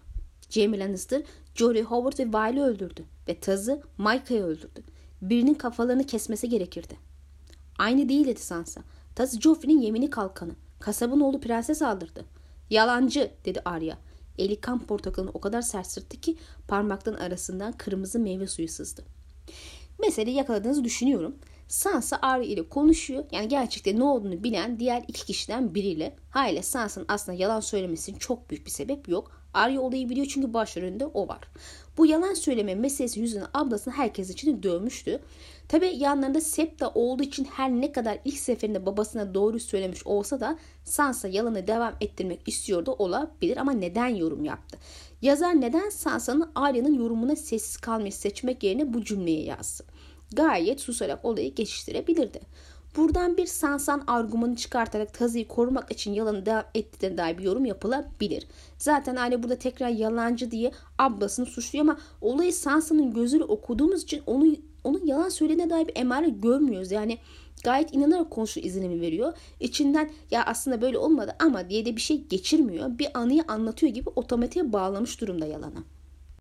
Jaime 0.49 0.79
Lannister, 0.79 1.21
Jory 1.55 1.81
Howard 1.81 2.19
ve 2.19 2.23
Wiley 2.23 2.63
öldürdü 2.63 3.05
ve 3.27 3.39
Taz'ı 3.39 3.81
Micah'ı 3.97 4.43
öldürdü. 4.43 4.83
Birinin 5.21 5.53
kafalarını 5.53 6.05
kesmesi 6.05 6.49
gerekirdi. 6.49 6.95
Aynı 7.77 8.09
değil 8.09 8.27
dedi 8.27 8.39
Sansa. 8.39 8.81
Taz 9.15 9.41
Joffrey'nin 9.41 9.81
yemini 9.81 10.09
kalkanı. 10.09 10.51
Kasabın 10.79 11.19
oğlu 11.19 11.39
prenses 11.41 11.81
aldırdı. 11.81 12.25
Yalancı 12.69 13.31
dedi 13.45 13.61
Arya. 13.65 13.97
Eli 14.37 14.61
kan 14.61 14.79
portakalını 14.79 15.31
o 15.33 15.41
kadar 15.41 15.61
sert 15.61 15.87
sırttı 15.87 16.21
ki 16.21 16.35
parmakların 16.67 17.17
arasından 17.17 17.71
kırmızı 17.71 18.19
meyve 18.19 18.47
suyu 18.47 18.67
sızdı. 18.67 19.03
Meseleyi 19.99 20.37
yakaladığınızı 20.37 20.83
düşünüyorum. 20.83 21.35
Sansa 21.67 22.19
Arya 22.21 22.45
ile 22.45 22.69
konuşuyor. 22.69 23.23
Yani 23.31 23.47
gerçekten 23.47 23.99
ne 23.99 24.03
olduğunu 24.03 24.43
bilen 24.43 24.79
diğer 24.79 25.03
iki 25.07 25.25
kişiden 25.25 25.75
biriyle. 25.75 26.15
Hayır 26.29 26.61
Sansa'nın 26.61 27.05
aslında 27.09 27.37
yalan 27.37 27.59
söylemesinin 27.59 28.17
çok 28.17 28.49
büyük 28.49 28.65
bir 28.65 28.71
sebep 28.71 29.09
yok. 29.09 29.40
Arya 29.53 29.81
olayı 29.81 30.09
biliyor 30.09 30.27
çünkü 30.27 30.53
başrolünde 30.53 31.05
o 31.05 31.27
var. 31.27 31.39
Bu 31.97 32.05
yalan 32.05 32.33
söyleme 32.33 32.75
meselesi 32.75 33.19
yüzünden 33.19 33.47
ablasını 33.53 33.93
herkes 33.93 34.29
için 34.29 34.63
dövmüştü. 34.63 35.19
Tabi 35.67 35.87
yanlarında 35.87 36.41
Septa 36.41 36.89
olduğu 36.89 37.23
için 37.23 37.45
her 37.45 37.71
ne 37.71 37.91
kadar 37.91 38.17
ilk 38.25 38.37
seferinde 38.37 38.85
babasına 38.85 39.33
doğru 39.33 39.59
söylemiş 39.59 40.07
olsa 40.07 40.39
da 40.39 40.57
Sansa 40.83 41.27
yalanı 41.27 41.67
devam 41.67 41.93
ettirmek 42.01 42.47
istiyordu 42.47 42.91
olabilir 42.91 43.57
ama 43.57 43.71
neden 43.71 44.07
yorum 44.07 44.45
yaptı? 44.45 44.77
Yazar 45.21 45.61
neden 45.61 45.89
Sansa'nın 45.89 46.51
Arya'nın 46.55 46.93
yorumuna 46.93 47.35
sessiz 47.35 47.77
kalmayı 47.77 48.13
seçmek 48.13 48.63
yerine 48.63 48.93
bu 48.93 49.03
cümleyi 49.03 49.45
yazdı? 49.45 49.83
Gayet 50.33 50.81
susarak 50.81 51.25
olayı 51.25 51.55
geçiştirebilirdi. 51.55 52.39
Buradan 52.95 53.37
bir 53.37 53.45
Sansan 53.45 54.03
argümanı 54.07 54.55
çıkartarak 54.55 55.13
tazıyı 55.13 55.47
korumak 55.47 55.91
için 55.91 56.13
yalanı 56.13 56.45
devam 56.45 56.63
ettiğine 56.75 57.17
dair 57.17 57.37
bir 57.37 57.43
yorum 57.43 57.65
yapılabilir. 57.65 58.47
Zaten 58.77 59.15
aile 59.15 59.43
burada 59.43 59.55
tekrar 59.55 59.89
yalancı 59.89 60.51
diye 60.51 60.71
ablasını 60.97 61.45
suçluyor 61.45 61.85
ama 61.85 61.97
olayı 62.21 62.53
Sansa'nın 62.53 63.13
gözüyle 63.13 63.43
okuduğumuz 63.43 64.03
için 64.03 64.21
onu 64.25 64.55
onun 64.83 65.05
yalan 65.05 65.29
söylediğine 65.29 65.69
dair 65.69 65.87
bir 65.87 65.95
emare 65.95 66.29
görmüyoruz. 66.29 66.91
Yani 66.91 67.17
gayet 67.63 67.93
inanarak 67.93 68.31
konuşu 68.31 68.59
izlenimi 68.59 69.01
veriyor. 69.01 69.33
İçinden 69.59 70.11
ya 70.31 70.45
aslında 70.45 70.81
böyle 70.81 70.97
olmadı 70.97 71.35
ama 71.39 71.69
diye 71.69 71.85
de 71.85 71.95
bir 71.95 72.01
şey 72.01 72.23
geçirmiyor. 72.23 72.99
Bir 72.99 73.07
anıyı 73.13 73.43
anlatıyor 73.47 73.93
gibi 73.93 74.09
otomatiğe 74.15 74.73
bağlamış 74.73 75.21
durumda 75.21 75.45
yalana. 75.45 75.83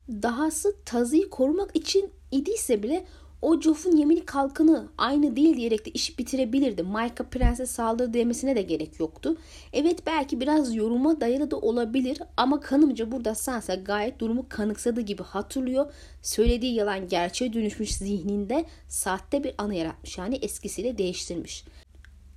Dahası 0.09 0.77
tazıyı 0.85 1.31
korumak 1.31 1.77
için 1.77 2.11
idiyse 2.31 2.83
bile 2.83 3.07
o 3.43 3.61
Joff'un 3.61 3.97
yemini 3.97 4.25
kalkanı 4.25 4.89
aynı 4.99 5.37
değil 5.37 5.57
diyerek 5.57 5.87
de 5.87 5.91
işi 5.91 6.19
bitirebilirdi. 6.19 6.83
Micah 6.83 7.25
prenses 7.31 7.71
saldırı 7.71 8.15
demesine 8.15 8.57
de 8.57 8.63
gerek 8.63 9.01
yoktu. 9.01 9.37
Evet 9.73 10.07
belki 10.07 10.41
biraz 10.41 10.75
yoruma 10.75 11.21
dayalı 11.21 11.51
da 11.51 11.57
olabilir 11.57 12.19
ama 12.37 12.61
kanımca 12.61 13.13
burada 13.13 13.35
Sansa 13.35 13.75
gayet 13.75 14.19
durumu 14.19 14.47
kanıksadığı 14.49 15.01
gibi 15.01 15.23
hatırlıyor. 15.23 15.93
Söylediği 16.23 16.75
yalan 16.75 17.09
gerçeğe 17.09 17.53
dönüşmüş 17.53 17.95
zihninde 17.95 18.65
sahte 18.89 19.45
bir 19.45 19.55
anı 19.59 19.75
yaratmış. 19.75 20.19
Yani 20.19 20.37
eskisiyle 20.37 20.99
değiştirmiş. 20.99 21.65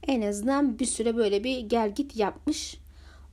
En 0.08 0.22
azından 0.22 0.80
bir 0.80 0.86
süre 0.86 1.16
böyle 1.16 1.44
bir 1.44 1.60
gel 1.60 1.96
git 1.96 2.18
yapmış. 2.18 2.78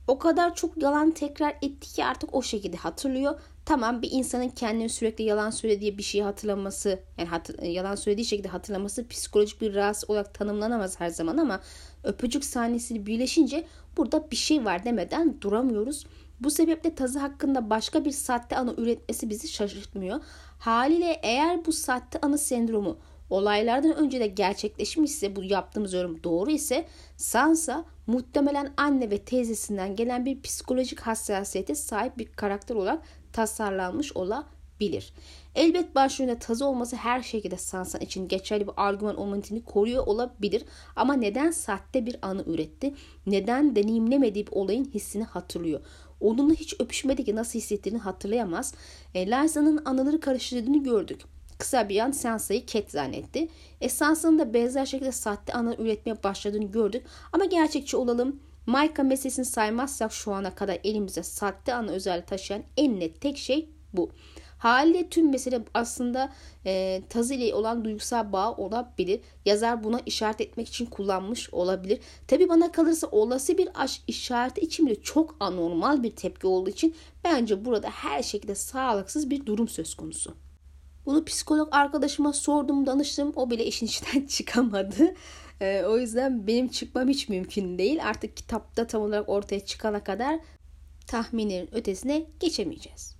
O 0.07 0.19
kadar 0.19 0.55
çok 0.55 0.81
yalan 0.81 1.11
tekrar 1.11 1.55
etti 1.61 1.93
ki 1.93 2.05
artık 2.05 2.35
o 2.35 2.41
şekilde 2.41 2.77
hatırlıyor. 2.77 3.39
Tamam 3.65 4.01
bir 4.01 4.11
insanın 4.11 4.49
kendini 4.49 4.89
sürekli 4.89 5.23
yalan 5.23 5.49
söylediği 5.49 5.97
bir 5.97 6.03
şeyi 6.03 6.23
hatırlaması, 6.23 6.99
yani 7.17 7.29
hatır, 7.29 7.61
yalan 7.61 7.95
söylediği 7.95 8.25
şekilde 8.25 8.47
hatırlaması 8.47 9.07
psikolojik 9.07 9.61
bir 9.61 9.75
rahatsız 9.75 10.09
olarak 10.09 10.33
tanımlanamaz 10.33 10.99
her 10.99 11.09
zaman 11.09 11.37
ama 11.37 11.59
öpücük 12.03 12.45
sahnesiyle 12.45 13.05
birleşince 13.05 13.67
burada 13.97 14.31
bir 14.31 14.35
şey 14.35 14.65
var 14.65 14.85
demeden 14.85 15.41
duramıyoruz. 15.41 16.05
Bu 16.39 16.51
sebeple 16.51 16.95
tazı 16.95 17.19
hakkında 17.19 17.69
başka 17.69 18.05
bir 18.05 18.11
sahte 18.11 18.57
anı 18.57 18.75
üretmesi 18.77 19.29
bizi 19.29 19.47
şaşırtmıyor. 19.47 20.19
Haliyle 20.59 21.19
eğer 21.23 21.65
bu 21.65 21.71
sahte 21.71 22.19
anı 22.21 22.37
sendromu 22.37 22.97
olaylardan 23.31 23.95
önce 23.95 24.19
de 24.19 24.27
gerçekleşmişse 24.27 25.35
bu 25.35 25.43
yaptığımız 25.43 25.93
yorum 25.93 26.23
doğru 26.23 26.51
ise 26.51 26.85
Sansa 27.17 27.85
muhtemelen 28.07 28.73
anne 28.77 29.09
ve 29.09 29.17
teyzesinden 29.17 29.95
gelen 29.95 30.25
bir 30.25 30.41
psikolojik 30.41 30.99
hassasiyete 30.99 31.75
sahip 31.75 32.17
bir 32.17 32.25
karakter 32.25 32.75
olarak 32.75 33.03
tasarlanmış 33.33 34.17
olabilir. 34.17 35.13
Elbet 35.55 35.95
başrolünde 35.95 36.39
tazı 36.39 36.65
olması 36.65 36.95
her 36.95 37.21
şekilde 37.21 37.57
Sansa 37.57 37.97
için 37.97 38.27
geçerli 38.27 38.67
bir 38.67 38.73
argüman 38.77 39.15
olmasını 39.15 39.65
koruyor 39.65 40.07
olabilir. 40.07 40.65
Ama 40.95 41.13
neden 41.13 41.51
sahte 41.51 42.05
bir 42.05 42.15
anı 42.21 42.43
üretti? 42.47 42.93
Neden 43.27 43.75
deneyimlemediği 43.75 44.47
bir 44.47 44.51
olayın 44.51 44.85
hissini 44.85 45.23
hatırlıyor? 45.23 45.81
Onunla 46.19 46.53
hiç 46.53 46.75
öpüşmedi 46.79 47.25
ki 47.25 47.35
nasıl 47.35 47.59
hissettiğini 47.59 47.99
hatırlayamaz. 47.99 48.73
E, 49.13 49.27
Lysa'nın 49.27 49.81
anıları 49.85 50.19
karıştırdığını 50.19 50.83
gördük. 50.83 51.21
Kısa 51.61 51.89
bir 51.89 51.99
an 51.99 52.11
Sansa'yı 52.11 52.65
Cat 52.65 52.91
zannetti. 52.91 53.47
E 53.81 53.89
Sansa'nın 53.89 54.39
da 54.39 54.53
benzer 54.53 54.85
şekilde 54.85 55.11
sahte 55.11 55.53
anı 55.53 55.75
üretmeye 55.79 56.23
başladığını 56.23 56.71
gördük. 56.71 57.05
Ama 57.33 57.45
gerçekçi 57.45 57.97
olalım. 57.97 58.39
Micah 58.67 59.03
meselesini 59.03 59.45
saymazsak 59.45 60.13
şu 60.13 60.33
ana 60.33 60.55
kadar 60.55 60.79
elimize 60.83 61.23
sahte 61.23 61.73
ana 61.73 61.91
özelliği 61.91 62.25
taşıyan 62.25 62.63
en 62.77 62.99
net 62.99 63.21
tek 63.21 63.37
şey 63.37 63.69
bu. 63.93 64.09
Haliyle 64.57 65.09
tüm 65.09 65.31
mesele 65.31 65.61
aslında 65.73 66.33
e, 66.65 67.01
tazı 67.09 67.33
ile 67.33 67.55
olan 67.55 67.85
duygusal 67.85 68.31
bağ 68.31 68.55
olabilir. 68.55 69.21
Yazar 69.45 69.83
buna 69.83 69.99
işaret 70.05 70.41
etmek 70.41 70.67
için 70.67 70.85
kullanmış 70.85 71.53
olabilir. 71.53 71.99
Tabi 72.27 72.49
bana 72.49 72.71
kalırsa 72.71 73.07
olası 73.07 73.57
bir 73.57 73.69
aşk 73.75 74.01
işareti 74.07 74.61
için 74.61 74.85
bile 74.85 75.01
çok 75.01 75.35
anormal 75.39 76.03
bir 76.03 76.15
tepki 76.15 76.47
olduğu 76.47 76.69
için 76.69 76.95
bence 77.23 77.65
burada 77.65 77.89
her 77.89 78.23
şekilde 78.23 78.55
sağlıksız 78.55 79.29
bir 79.29 79.45
durum 79.45 79.67
söz 79.67 79.95
konusu. 79.95 80.35
Bunu 81.05 81.25
psikolog 81.25 81.69
arkadaşıma 81.71 82.33
sordum, 82.33 82.85
danıştım. 82.85 83.33
O 83.35 83.49
bile 83.49 83.65
işin 83.65 83.85
içinden 83.85 84.25
çıkamadı. 84.27 85.15
E, 85.61 85.83
o 85.83 85.97
yüzden 85.97 86.47
benim 86.47 86.67
çıkmam 86.67 87.07
hiç 87.07 87.29
mümkün 87.29 87.77
değil. 87.77 88.05
Artık 88.05 88.37
kitapta 88.37 88.87
tam 88.87 89.01
olarak 89.01 89.29
ortaya 89.29 89.65
çıkana 89.65 90.03
kadar 90.03 90.39
tahminlerin 91.07 91.75
ötesine 91.75 92.25
geçemeyeceğiz. 92.39 93.15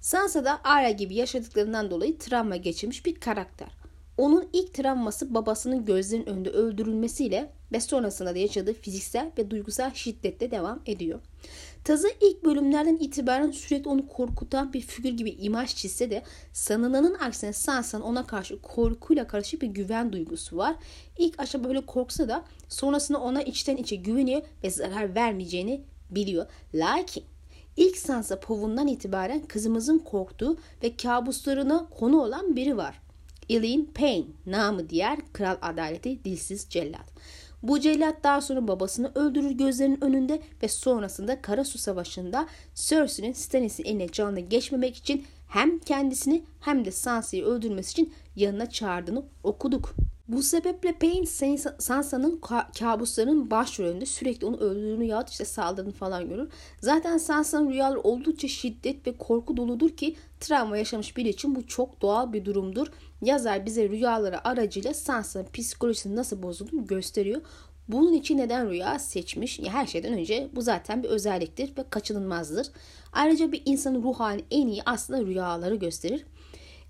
Sansa 0.00 0.44
da 0.44 0.60
Arya 0.64 0.90
gibi 0.90 1.14
yaşadıklarından 1.14 1.90
dolayı 1.90 2.18
travma 2.18 2.56
geçirmiş 2.56 3.06
bir 3.06 3.14
karakter. 3.14 3.68
Onun 4.16 4.48
ilk 4.52 4.74
travması 4.74 5.34
babasının 5.34 5.84
gözlerinin 5.84 6.26
önünde 6.26 6.50
öldürülmesiyle 6.50 7.52
ve 7.72 7.80
sonrasında 7.80 8.34
da 8.34 8.38
yaşadığı 8.38 8.72
fiziksel 8.72 9.30
ve 9.38 9.50
duygusal 9.50 9.94
şiddetle 9.94 10.50
devam 10.50 10.80
ediyor. 10.86 11.20
Tazı 11.84 12.08
ilk 12.20 12.44
bölümlerden 12.44 12.96
itibaren 12.96 13.50
sürekli 13.50 13.88
onu 13.88 14.08
korkutan 14.08 14.72
bir 14.72 14.80
figür 14.80 15.10
gibi 15.10 15.30
imaj 15.30 15.74
çizse 15.74 16.10
de 16.10 16.22
sanılanın 16.52 17.14
aksine 17.14 17.52
Sansa'nın 17.52 18.02
ona 18.02 18.26
karşı 18.26 18.62
korkuyla 18.62 19.26
karışık 19.26 19.62
bir 19.62 19.66
güven 19.66 20.12
duygusu 20.12 20.56
var. 20.56 20.76
İlk 21.18 21.40
aşama 21.40 21.68
böyle 21.68 21.86
korksa 21.86 22.28
da 22.28 22.44
sonrasında 22.68 23.20
ona 23.20 23.42
içten 23.42 23.76
içe 23.76 23.96
güveniyor 23.96 24.42
ve 24.64 24.70
zarar 24.70 25.14
vermeyeceğini 25.14 25.80
biliyor. 26.10 26.46
Lakin 26.74 27.24
ilk 27.76 27.96
Sansa 27.96 28.40
povundan 28.40 28.88
itibaren 28.88 29.46
kızımızın 29.46 29.98
korktuğu 29.98 30.56
ve 30.82 30.96
kabuslarına 30.96 31.88
konu 31.90 32.22
olan 32.22 32.56
biri 32.56 32.76
var. 32.76 33.05
Eileen 33.48 33.84
Payne, 33.94 34.26
namı 34.46 34.88
diğer 34.88 35.18
Kral 35.32 35.56
Adaleti 35.62 36.24
Dilsiz 36.24 36.66
Cellat. 36.70 37.06
Bu 37.62 37.80
cellat 37.80 38.24
daha 38.24 38.40
sonra 38.40 38.68
babasını 38.68 39.12
öldürür 39.14 39.50
gözlerinin 39.50 40.04
önünde 40.04 40.42
ve 40.62 40.68
sonrasında 40.68 41.42
Karasu 41.42 41.78
Savaşı'nda 41.78 42.46
Cersei'nin 42.74 43.32
Stannis'in 43.32 43.84
eline 43.84 44.08
canlı 44.08 44.40
geçmemek 44.40 44.96
için 44.96 45.24
hem 45.48 45.78
kendisini 45.78 46.42
hem 46.60 46.84
de 46.84 46.90
Sansa'yı 46.90 47.44
öldürmesi 47.44 47.90
için 47.90 48.12
yanına 48.36 48.70
çağırdığını 48.70 49.24
okuduk. 49.42 49.94
Bu 50.28 50.42
sebeple 50.42 50.92
Payne 50.92 51.26
Sansa'nın 51.78 52.40
kabuslarının 52.78 53.50
başrolünde 53.50 54.06
sürekli 54.06 54.46
onu 54.46 54.56
öldürdüğünü 54.56 55.04
yahut 55.04 55.30
işte 55.30 55.44
saldırdığını 55.44 55.92
falan 55.92 56.28
görür. 56.28 56.48
Zaten 56.80 57.18
Sansa'nın 57.18 57.70
rüyaları 57.70 58.00
oldukça 58.00 58.48
şiddet 58.48 59.06
ve 59.06 59.18
korku 59.18 59.56
doludur 59.56 59.90
ki 59.90 60.16
travma 60.40 60.76
yaşamış 60.76 61.16
biri 61.16 61.28
için 61.28 61.54
bu 61.54 61.66
çok 61.66 62.02
doğal 62.02 62.32
bir 62.32 62.44
durumdur. 62.44 62.86
Yazar 63.22 63.66
bize 63.66 63.88
rüyaları 63.88 64.48
aracıyla 64.48 64.94
Sansa'nın 64.94 65.46
psikolojisinin 65.52 66.16
nasıl 66.16 66.42
bozulduğunu 66.42 66.86
gösteriyor. 66.86 67.40
Bunun 67.88 68.12
için 68.12 68.38
neden 68.38 68.70
rüya 68.70 68.98
seçmiş? 68.98 69.58
Ya 69.58 69.72
her 69.72 69.86
şeyden 69.86 70.12
önce 70.12 70.48
bu 70.52 70.62
zaten 70.62 71.02
bir 71.02 71.08
özelliktir 71.08 71.72
ve 71.78 71.84
kaçınılmazdır. 71.90 72.66
Ayrıca 73.12 73.52
bir 73.52 73.62
insanın 73.64 74.02
ruh 74.02 74.20
halini 74.20 74.44
en 74.50 74.66
iyi 74.66 74.82
aslında 74.86 75.26
rüyaları 75.26 75.74
gösterir. 75.74 76.26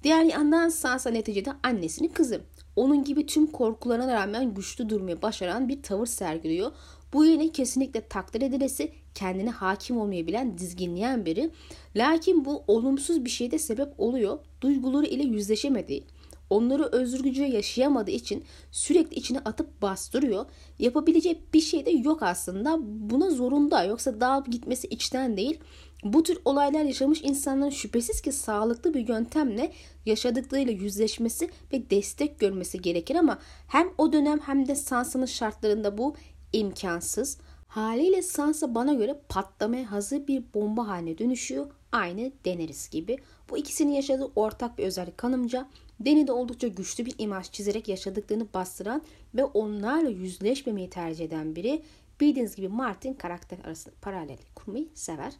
Diğer 0.02 0.24
yandan 0.24 0.68
Sansa 0.68 1.10
neticede 1.10 1.50
annesinin 1.62 2.08
kızı. 2.08 2.40
onun 2.76 3.04
gibi 3.04 3.26
tüm 3.26 3.46
korkularına 3.46 4.14
rağmen 4.14 4.54
güçlü 4.54 4.88
durmaya 4.88 5.22
başaran 5.22 5.68
bir 5.68 5.82
tavır 5.82 6.06
sergiliyor. 6.06 6.72
Bu 7.12 7.24
yine 7.24 7.52
kesinlikle 7.52 8.08
takdir 8.08 8.42
edilesi, 8.42 8.92
kendine 9.14 9.50
hakim 9.50 9.98
olmayı 9.98 10.26
bilen, 10.26 10.58
dizginleyen 10.58 11.26
biri. 11.26 11.50
Lakin 11.96 12.44
bu 12.44 12.64
olumsuz 12.66 13.24
bir 13.24 13.30
şeyde 13.30 13.58
sebep 13.58 14.00
oluyor. 14.00 14.38
Duyguları 14.60 15.06
ile 15.06 15.22
yüzleşemediği, 15.22 16.04
onları 16.50 16.84
özgürce 16.84 17.44
yaşayamadığı 17.44 18.10
için 18.10 18.44
sürekli 18.70 19.16
içine 19.16 19.38
atıp 19.38 19.82
bastırıyor. 19.82 20.46
Yapabileceği 20.78 21.42
bir 21.54 21.60
şey 21.60 21.86
de 21.86 21.90
yok 21.90 22.22
aslında. 22.22 22.78
Buna 22.82 23.30
zorunda 23.30 23.84
yoksa 23.84 24.20
dağılıp 24.20 24.52
gitmesi 24.52 24.86
içten 24.86 25.36
değil. 25.36 25.60
Bu 26.04 26.22
tür 26.22 26.38
olaylar 26.44 26.84
yaşamış 26.84 27.22
insanların 27.22 27.70
şüphesiz 27.70 28.20
ki 28.20 28.32
sağlıklı 28.32 28.94
bir 28.94 29.08
yöntemle 29.08 29.72
yaşadıklarıyla 30.06 30.72
yüzleşmesi 30.72 31.50
ve 31.72 31.90
destek 31.90 32.40
görmesi 32.40 32.82
gerekir 32.82 33.14
ama 33.14 33.38
hem 33.68 33.88
o 33.98 34.12
dönem 34.12 34.38
hem 34.38 34.68
de 34.68 34.74
Sansa'nın 34.74 35.26
şartlarında 35.26 35.98
bu 35.98 36.14
imkansız. 36.52 37.38
Haliyle 37.66 38.22
Sansa 38.22 38.74
bana 38.74 38.94
göre 38.94 39.20
patlamaya 39.28 39.90
hazır 39.90 40.26
bir 40.26 40.44
bomba 40.54 40.88
haline 40.88 41.18
dönüşüyor. 41.18 41.66
Aynı 41.92 42.32
Daenerys 42.44 42.90
gibi. 42.90 43.18
Bu 43.50 43.58
ikisinin 43.58 43.92
yaşadığı 43.92 44.30
ortak 44.36 44.78
bir 44.78 44.84
özellik 44.84 45.18
kanımca. 45.18 45.68
Dany 46.04 46.26
de 46.26 46.32
oldukça 46.32 46.68
güçlü 46.68 47.06
bir 47.06 47.14
imaj 47.18 47.50
çizerek 47.50 47.88
yaşadıklarını 47.88 48.46
bastıran 48.54 49.02
ve 49.34 49.44
onlarla 49.44 50.10
yüzleşmemeyi 50.10 50.90
tercih 50.90 51.24
eden 51.24 51.56
biri. 51.56 51.82
Bildiğiniz 52.20 52.56
gibi 52.56 52.68
Martin 52.68 53.14
karakter 53.14 53.58
arasında 53.64 53.94
paralel 54.02 54.38
kurmayı 54.54 54.88
sever. 54.94 55.32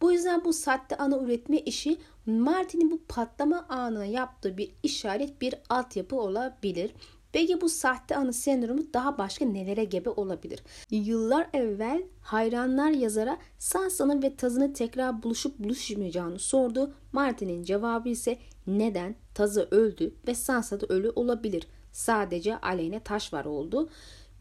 Bu 0.00 0.12
yüzden 0.12 0.44
bu 0.44 0.52
sahte 0.52 0.96
ana 0.96 1.18
üretme 1.18 1.58
işi 1.58 1.98
Martin'in 2.26 2.90
bu 2.90 3.00
patlama 3.08 3.66
anına 3.68 4.04
yaptığı 4.04 4.56
bir 4.58 4.72
işaret, 4.82 5.40
bir 5.40 5.54
altyapı 5.68 6.16
olabilir. 6.16 6.92
Peki 7.32 7.60
bu 7.60 7.68
sahte 7.68 8.16
anı 8.16 8.32
sendromu 8.32 8.82
daha 8.94 9.18
başka 9.18 9.44
nelere 9.44 9.84
gebe 9.84 10.10
olabilir? 10.10 10.62
Yıllar 10.90 11.48
evvel 11.52 12.02
hayranlar 12.20 12.90
yazara 12.90 13.38
Sansa'nın 13.58 14.22
ve 14.22 14.36
Taz'ın 14.36 14.72
tekrar 14.72 15.22
buluşup 15.22 15.58
buluşmayacağını 15.58 16.38
sordu. 16.38 16.94
Martin'in 17.12 17.62
cevabı 17.62 18.08
ise 18.08 18.38
neden 18.66 19.14
Taz'ı 19.34 19.68
öldü 19.70 20.14
ve 20.26 20.34
Sansa 20.34 20.80
da 20.80 20.86
ölü 20.86 21.10
olabilir. 21.10 21.66
Sadece 21.92 22.60
aleyhine 22.60 23.00
taş 23.00 23.32
var 23.32 23.44
oldu. 23.44 23.88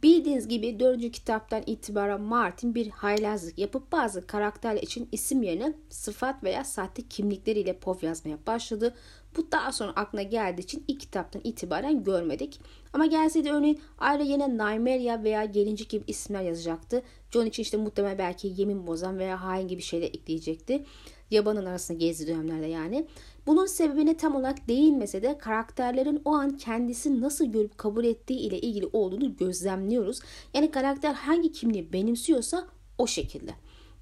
Bildiğiniz 0.04 0.48
gibi 0.48 0.80
4. 0.80 1.12
kitaptan 1.12 1.64
itibaren 1.66 2.22
Martin 2.22 2.76
bir 2.76 2.90
haylazlık 2.90 3.60
yapıp 3.60 3.92
bazı 3.92 4.28
karakterler 4.28 4.82
için 4.82 5.10
isim 5.12 5.44
yerine 5.44 5.74
sıfat 5.90 6.44
veya 6.44 6.64
sahte 6.64 7.02
kimlikleriyle 7.02 7.78
pov 7.78 7.96
yazmaya 8.02 8.38
başladı. 8.48 8.96
Bu 9.38 9.52
daha 9.52 9.72
sonra 9.72 9.92
aklına 9.96 10.22
geldiği 10.22 10.62
için 10.62 10.84
ilk 10.88 11.00
kitaptan 11.00 11.42
itibaren 11.44 12.04
görmedik. 12.04 12.60
Ama 12.94 13.06
gelseydi 13.06 13.52
örneğin 13.52 13.80
ayrı 13.98 14.24
yine 14.24 14.50
Nymeria 14.50 15.24
veya 15.24 15.46
Gelincik 15.46 15.90
gibi 15.90 16.04
isimler 16.08 16.42
yazacaktı. 16.42 17.02
John 17.32 17.46
için 17.46 17.64
işte 17.64 17.78
muhtemelen 17.78 18.18
belki 18.18 18.54
yemin 18.58 18.88
bozan 18.88 19.20
veya 19.20 19.44
hain 19.44 19.68
gibi 19.68 19.82
şeyler 19.82 20.08
ekleyecekti. 20.08 20.86
Yabanın 21.32 21.66
arasında 21.66 21.98
gezdiği 21.98 22.28
dönemlerde 22.28 22.66
yani. 22.66 23.08
Bunun 23.48 23.66
sebebine 23.66 24.18
tam 24.18 24.36
olarak 24.36 24.68
değinmese 24.68 25.24
de 25.24 25.38
karakterlerin 25.38 26.22
o 26.26 26.32
an 26.34 26.58
kendisi 26.58 27.22
nasıl 27.22 27.46
görüp 27.46 27.78
kabul 27.78 28.06
ettiği 28.06 28.40
ile 28.40 28.60
ilgili 28.62 28.90
olduğunu 28.94 29.38
gözlemliyoruz. 29.38 30.20
Yani 30.54 30.72
karakter 30.72 31.14
hangi 31.14 31.52
kimliği 31.52 31.94
benimsiyorsa 31.94 32.68
o 32.98 33.08
şekilde. 33.08 33.52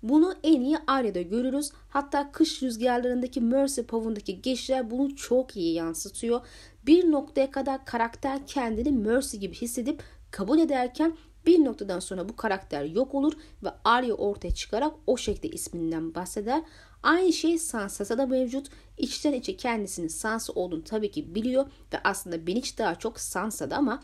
Bunu 0.03 0.33
en 0.43 0.61
iyi 0.61 0.77
Arya'da 0.87 1.21
görürüz. 1.21 1.71
Hatta 1.89 2.31
kış 2.31 2.63
rüzgarlarındaki 2.63 3.41
Mercy 3.41 3.81
Pov'undaki 3.81 4.41
geçişler 4.41 4.91
bunu 4.91 5.15
çok 5.15 5.57
iyi 5.57 5.73
yansıtıyor. 5.73 6.41
Bir 6.85 7.11
noktaya 7.11 7.51
kadar 7.51 7.85
karakter 7.85 8.47
kendini 8.47 8.91
Mercy 8.91 9.37
gibi 9.37 9.55
hissedip 9.55 10.03
kabul 10.31 10.59
ederken 10.59 11.13
bir 11.45 11.65
noktadan 11.65 11.99
sonra 11.99 12.29
bu 12.29 12.35
karakter 12.35 12.83
yok 12.83 13.15
olur 13.15 13.33
ve 13.63 13.69
Arya 13.83 14.13
ortaya 14.13 14.51
çıkarak 14.51 14.93
o 15.07 15.17
şekilde 15.17 15.47
isminden 15.47 16.15
bahseder. 16.15 16.61
Aynı 17.03 17.33
şey 17.33 17.57
Sansa'da 17.57 18.17
da 18.17 18.25
mevcut. 18.25 18.67
İçten 18.97 19.33
içe 19.33 19.57
kendisinin 19.57 20.07
Sansa 20.07 20.53
olduğunu 20.53 20.83
tabii 20.83 21.11
ki 21.11 21.35
biliyor 21.35 21.65
ve 21.93 21.97
aslında 22.03 22.47
bilinç 22.47 22.77
daha 22.77 22.95
çok 22.95 23.19
Sansa'da 23.19 23.77
ama 23.77 24.03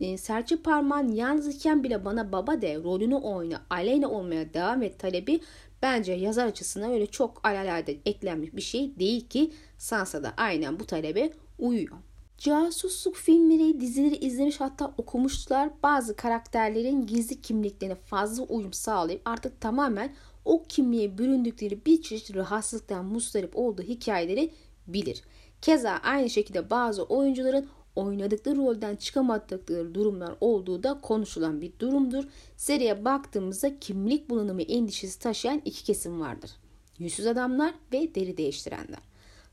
e, 0.00 0.18
serçe 0.18 0.56
parmağın 0.56 1.12
yalnızken 1.12 1.84
bile 1.84 2.04
bana 2.04 2.32
baba 2.32 2.62
de 2.62 2.76
rolünü 2.76 3.14
oyna 3.14 3.62
aleyna 3.70 4.08
olmaya 4.08 4.54
devam 4.54 4.82
et 4.82 4.98
talebi 4.98 5.40
bence 5.82 6.12
yazar 6.12 6.46
açısından 6.46 6.92
öyle 6.92 7.06
çok 7.06 7.46
alalade 7.46 7.96
eklenmiş 8.06 8.56
bir 8.56 8.62
şey 8.62 8.98
değil 8.98 9.28
ki 9.28 9.52
Sansa 9.78 10.22
da 10.22 10.34
aynen 10.36 10.80
bu 10.80 10.84
talebe 10.86 11.32
uyuyor. 11.58 11.96
Casusluk 12.38 13.16
filmleri, 13.16 13.80
dizileri 13.80 14.16
izlemiş 14.16 14.60
hatta 14.60 14.94
okumuşlar. 14.98 15.70
Bazı 15.82 16.16
karakterlerin 16.16 17.06
gizli 17.06 17.40
kimliklerine 17.40 17.94
fazla 17.94 18.42
uyum 18.42 18.72
sağlayıp 18.72 19.22
artık 19.24 19.60
tamamen 19.60 20.14
o 20.44 20.64
kimliğe 20.68 21.18
büründükleri 21.18 21.86
bir 21.86 22.02
çeşit 22.02 22.36
rahatsızlıktan 22.36 23.04
mustarip 23.04 23.56
olduğu 23.56 23.82
hikayeleri 23.82 24.52
bilir. 24.86 25.22
Keza 25.62 25.90
aynı 25.90 26.30
şekilde 26.30 26.70
bazı 26.70 27.02
oyuncuların 27.02 27.66
oynadıkları 27.96 28.56
rolden 28.56 28.96
çıkamadıkları 28.96 29.94
durumlar 29.94 30.34
olduğu 30.40 30.82
da 30.82 31.00
konuşulan 31.00 31.60
bir 31.60 31.72
durumdur. 31.78 32.24
Seriye 32.56 33.04
baktığımızda 33.04 33.78
kimlik 33.78 34.30
bulanımı 34.30 34.62
endişesi 34.62 35.18
taşıyan 35.18 35.62
iki 35.64 35.84
kesim 35.84 36.20
vardır. 36.20 36.50
Yüzsüz 36.98 37.26
adamlar 37.26 37.74
ve 37.92 38.14
deri 38.14 38.36
değiştirenler. 38.36 39.00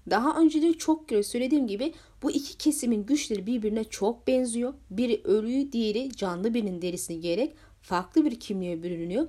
Daha 0.10 0.40
önce 0.40 0.62
de 0.62 0.74
çok 0.74 1.10
kere 1.10 1.24
söylediğim 1.24 1.68
gibi 1.68 1.94
bu 2.24 2.32
iki 2.32 2.58
kesimin 2.58 3.06
güçleri 3.06 3.48
birbirine 3.48 3.84
çok 3.84 4.28
benziyor. 4.28 4.74
Biri 4.90 5.22
ölüyü, 5.24 5.72
diğeri 5.72 6.16
canlı 6.16 6.54
birinin 6.54 6.82
derisini 6.82 7.20
giyerek 7.20 7.56
farklı 7.82 8.26
bir 8.26 8.40
kimliğe 8.40 8.84
bürünüyor. 8.84 9.28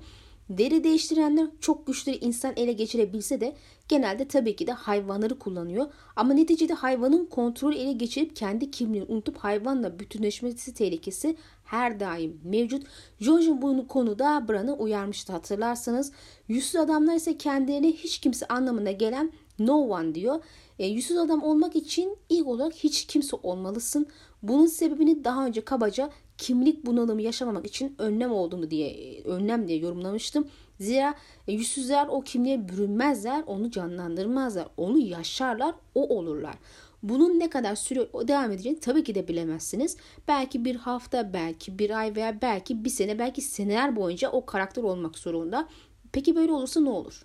Deri 0.48 0.84
değiştirenler 0.84 1.46
çok 1.60 1.86
güçlü 1.86 2.12
insan 2.12 2.52
ele 2.56 2.72
geçirebilse 2.72 3.40
de 3.40 3.56
genelde 3.88 4.28
tabii 4.28 4.56
ki 4.56 4.66
de 4.66 4.72
hayvanları 4.72 5.38
kullanıyor. 5.38 5.86
Ama 6.16 6.34
neticede 6.34 6.74
hayvanın 6.74 7.26
kontrolü 7.26 7.74
ele 7.74 7.92
geçirip 7.92 8.36
kendi 8.36 8.70
kimliğini 8.70 9.06
unutup 9.08 9.36
hayvanla 9.36 9.98
bütünleşmesi 9.98 10.74
tehlikesi 10.74 11.36
her 11.64 12.00
daim 12.00 12.40
mevcut. 12.44 12.86
Jojen 13.20 13.62
bu 13.62 13.88
konuda 13.88 14.48
Bran'ı 14.48 14.76
uyarmıştı 14.76 15.32
hatırlarsanız. 15.32 16.12
Yüzsüz 16.48 16.76
adamlar 16.76 17.14
ise 17.14 17.38
kendilerine 17.38 17.92
hiç 17.92 18.18
kimse 18.18 18.46
anlamına 18.46 18.90
gelen 18.90 19.32
no 19.58 19.74
one 19.74 20.14
diyor. 20.14 20.44
E, 20.78 20.86
yüzsüz 20.86 21.16
adam 21.16 21.42
olmak 21.42 21.76
için 21.76 22.16
ilk 22.28 22.46
olarak 22.46 22.74
hiç 22.74 23.06
kimse 23.06 23.36
olmalısın. 23.42 24.06
Bunun 24.42 24.66
sebebini 24.66 25.24
daha 25.24 25.46
önce 25.46 25.60
kabaca 25.60 26.10
kimlik 26.38 26.86
bunalımı 26.86 27.22
yaşamamak 27.22 27.66
için 27.66 27.94
önlem 27.98 28.32
olduğunu 28.32 28.70
diye 28.70 29.20
önlem 29.24 29.68
diye 29.68 29.78
yorumlamıştım. 29.78 30.48
Zira 30.80 31.14
e, 31.48 31.52
yüzsüzler 31.52 32.06
o 32.06 32.20
kimliğe 32.20 32.68
bürünmezler, 32.68 33.44
onu 33.46 33.70
canlandırmazlar, 33.70 34.68
onu 34.76 34.98
yaşarlar, 34.98 35.74
o 35.94 36.16
olurlar. 36.18 36.54
Bunun 37.02 37.38
ne 37.38 37.50
kadar 37.50 37.74
süre 37.74 38.08
devam 38.28 38.52
edeceğini 38.52 38.80
tabii 38.80 39.04
ki 39.04 39.14
de 39.14 39.28
bilemezsiniz. 39.28 39.96
Belki 40.28 40.64
bir 40.64 40.76
hafta, 40.76 41.32
belki 41.32 41.78
bir 41.78 41.98
ay 41.98 42.16
veya 42.16 42.42
belki 42.42 42.84
bir 42.84 42.90
sene, 42.90 43.18
belki 43.18 43.40
seneler 43.40 43.96
boyunca 43.96 44.30
o 44.30 44.46
karakter 44.46 44.82
olmak 44.82 45.18
zorunda. 45.18 45.68
Peki 46.12 46.36
böyle 46.36 46.52
olursa 46.52 46.80
ne 46.80 46.88
olur? 46.90 47.24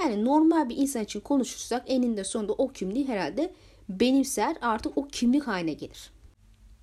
Yani 0.00 0.24
normal 0.24 0.68
bir 0.68 0.76
insan 0.76 1.04
için 1.04 1.20
konuşursak 1.20 1.84
eninde 1.86 2.24
sonunda 2.24 2.52
o 2.52 2.68
kimliği 2.68 3.08
herhalde 3.08 3.52
benimser 3.88 4.56
artık 4.60 4.98
o 4.98 5.08
kimlik 5.08 5.46
haline 5.46 5.72
gelir. 5.72 6.10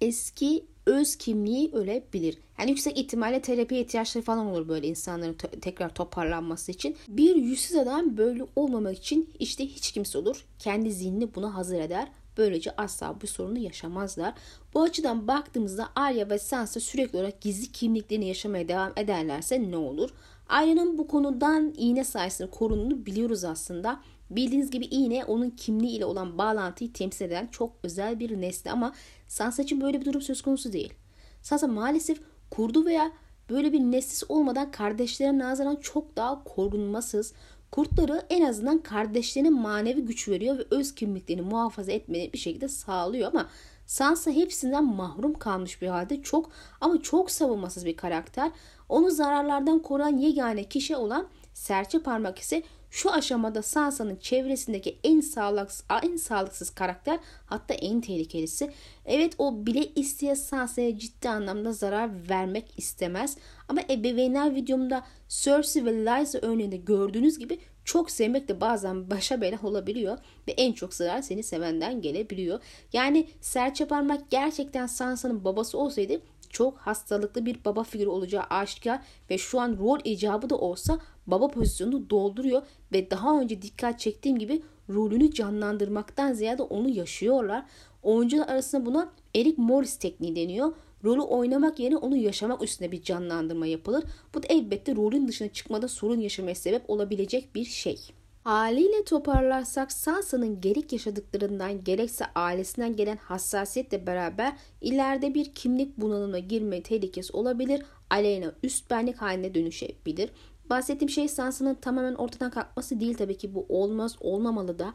Eski 0.01 0.65
öz 0.85 1.15
kimliği 1.15 1.71
ölebilir. 1.73 2.37
Yani 2.59 2.69
yüksek 2.69 2.97
ihtimalle 2.97 3.41
terapiye 3.41 3.81
ihtiyaçları 3.81 4.23
falan 4.23 4.47
olur 4.47 4.67
böyle 4.67 4.87
insanların 4.87 5.37
tekrar 5.61 5.89
toparlanması 5.93 6.71
için. 6.71 6.97
Bir 7.07 7.35
yüzsüz 7.35 7.77
adam 7.77 8.17
böyle 8.17 8.45
olmamak 8.55 8.97
için 8.97 9.29
işte 9.39 9.65
hiç 9.65 9.91
kimse 9.91 10.17
olur. 10.17 10.45
Kendi 10.59 10.91
zihnini 10.91 11.35
buna 11.35 11.55
hazır 11.55 11.79
eder. 11.79 12.07
Böylece 12.37 12.71
asla 12.77 13.15
bu 13.21 13.27
sorunu 13.27 13.59
yaşamazlar. 13.59 14.33
Bu 14.73 14.81
açıdan 14.81 15.27
baktığımızda 15.27 15.89
Arya 15.95 16.29
ve 16.29 16.39
Sansa 16.39 16.79
sürekli 16.79 17.17
olarak 17.17 17.41
gizli 17.41 17.71
kimliklerini 17.71 18.27
yaşamaya 18.27 18.67
devam 18.67 18.93
ederlerse 18.95 19.71
ne 19.71 19.77
olur? 19.77 20.09
Arya'nın 20.49 20.97
bu 20.97 21.07
konudan 21.07 21.73
iğne 21.77 22.03
sayesinde 22.03 22.49
korunduğunu 22.51 23.05
biliyoruz 23.05 23.43
aslında. 23.43 23.99
Bildiğiniz 24.29 24.71
gibi 24.71 24.85
iğne 24.85 25.25
onun 25.25 25.49
kimliği 25.49 25.97
ile 25.97 26.05
olan 26.05 26.37
bağlantıyı 26.37 26.93
temsil 26.93 27.25
eden 27.25 27.47
çok 27.47 27.71
özel 27.83 28.19
bir 28.19 28.41
nesne 28.41 28.71
ama 28.71 28.93
Sansa 29.27 29.63
için 29.63 29.81
böyle 29.81 30.01
bir 30.01 30.05
durum 30.05 30.21
söz 30.21 30.41
konusu 30.41 30.73
değil. 30.73 30.93
Sansa 31.41 31.67
maalesef 31.67 32.21
kurdu 32.51 32.85
veya 32.85 33.11
böyle 33.49 33.73
bir 33.73 33.79
nesnesi 33.79 34.25
olmadan 34.29 34.71
kardeşlerine 34.71 35.39
nazaran 35.39 35.75
çok 35.75 36.15
daha 36.15 36.43
korunmasız, 36.43 37.33
kurtları 37.71 38.25
en 38.29 38.45
azından 38.45 38.77
kardeşlerine 38.83 39.49
manevi 39.49 40.01
güç 40.01 40.29
veriyor 40.29 40.57
ve 40.57 40.63
öz 40.71 40.95
kimliklerini 40.95 41.41
muhafaza 41.41 41.91
etmeyi 41.91 42.33
bir 42.33 42.37
şekilde 42.37 42.67
sağlıyor 42.67 43.27
ama 43.27 43.49
Sansa 43.89 44.31
hepsinden 44.31 44.85
mahrum 44.85 45.33
kalmış 45.33 45.81
bir 45.81 45.87
halde 45.87 46.21
çok 46.21 46.49
ama 46.81 47.01
çok 47.01 47.31
savunmasız 47.31 47.85
bir 47.85 47.97
karakter. 47.97 48.51
Onu 48.89 49.11
zararlardan 49.11 49.79
koruyan 49.79 50.17
yegane 50.17 50.63
kişi 50.63 50.95
olan 50.95 51.27
serçe 51.53 51.99
parmak 51.99 52.39
ise 52.39 52.63
şu 52.91 53.11
aşamada 53.11 53.61
Sansa'nın 53.61 54.15
çevresindeki 54.15 54.99
en 55.03 55.19
sağlıksız, 55.19 55.85
en 56.03 56.15
sağlıksız 56.15 56.69
karakter 56.69 57.19
hatta 57.45 57.73
en 57.73 58.01
tehlikelisi. 58.01 58.71
Evet 59.05 59.33
o 59.37 59.65
bile 59.65 59.85
isteye 59.95 60.35
Sansa'ya 60.35 60.97
ciddi 60.97 61.29
anlamda 61.29 61.73
zarar 61.73 62.29
vermek 62.29 62.73
istemez. 62.77 63.37
Ama 63.67 63.81
ebeveynler 63.89 64.55
videomda 64.55 65.03
Cersei 65.27 65.85
ve 65.85 65.93
Lysa 65.93 66.39
örneğinde 66.41 66.77
gördüğünüz 66.77 67.39
gibi 67.39 67.59
çok 67.85 68.11
sevmek 68.11 68.47
de 68.47 68.61
bazen 68.61 69.09
başa 69.09 69.41
bela 69.41 69.59
olabiliyor 69.63 70.17
ve 70.47 70.51
en 70.51 70.73
çok 70.73 70.93
zarar 70.93 71.21
seni 71.21 71.43
sevenden 71.43 72.01
gelebiliyor. 72.01 72.59
Yani 72.93 73.27
serçe 73.41 73.85
parmak 73.85 74.31
gerçekten 74.31 74.87
Sansa'nın 74.87 75.43
babası 75.43 75.77
olsaydı 75.77 76.21
çok 76.49 76.77
hastalıklı 76.77 77.45
bir 77.45 77.65
baba 77.65 77.83
figürü 77.83 78.09
olacağı 78.09 78.43
aşikar 78.43 78.99
ve 79.29 79.37
şu 79.37 79.59
an 79.59 79.77
rol 79.79 79.99
icabı 80.03 80.49
da 80.49 80.57
olsa 80.57 80.99
baba 81.27 81.47
pozisyonunu 81.47 82.09
dolduruyor 82.09 82.61
ve 82.91 83.11
daha 83.11 83.39
önce 83.39 83.61
dikkat 83.61 83.99
çektiğim 83.99 84.39
gibi 84.39 84.61
rolünü 84.89 85.31
canlandırmaktan 85.31 86.33
ziyade 86.33 86.63
onu 86.63 86.89
yaşıyorlar. 86.89 87.65
Oyuncular 88.03 88.47
arasında 88.47 88.85
buna 88.85 89.11
Eric 89.35 89.61
Morris 89.61 89.97
tekniği 89.97 90.35
deniyor. 90.35 90.73
Rolü 91.03 91.21
oynamak 91.21 91.79
yerine 91.79 91.97
onu 91.97 92.17
yaşamak 92.17 92.63
üstüne 92.63 92.91
bir 92.91 93.01
canlandırma 93.01 93.67
yapılır. 93.67 94.03
Bu 94.33 94.43
da 94.43 94.47
elbette 94.49 94.95
rolün 94.95 95.27
dışına 95.27 95.47
çıkmada 95.47 95.87
sorun 95.87 96.19
yaşamaya 96.19 96.55
sebep 96.55 96.89
olabilecek 96.89 97.55
bir 97.55 97.65
şey. 97.65 98.18
Haliyle 98.43 99.03
toparlarsak 99.03 99.91
Sansa'nın 99.91 100.61
gerek 100.61 100.93
yaşadıklarından 100.93 101.83
gerekse 101.83 102.25
ailesinden 102.35 102.95
gelen 102.95 103.17
hassasiyetle 103.17 104.07
beraber 104.07 104.53
ileride 104.81 105.33
bir 105.33 105.53
kimlik 105.53 105.97
bunalımına 105.97 106.39
girme 106.39 106.83
tehlikesi 106.83 107.33
olabilir. 107.33 107.81
Aleyna 108.09 108.51
üst 108.63 108.89
benlik 108.89 109.17
haline 109.21 109.53
dönüşebilir. 109.53 110.29
Bahsettiğim 110.69 111.09
şey 111.09 111.27
Sansa'nın 111.27 111.75
tamamen 111.75 112.15
ortadan 112.15 112.51
kalkması 112.51 112.99
değil 112.99 113.17
tabii 113.17 113.37
ki 113.37 113.55
bu 113.55 113.65
olmaz 113.69 114.15
olmamalı 114.21 114.79
da. 114.79 114.93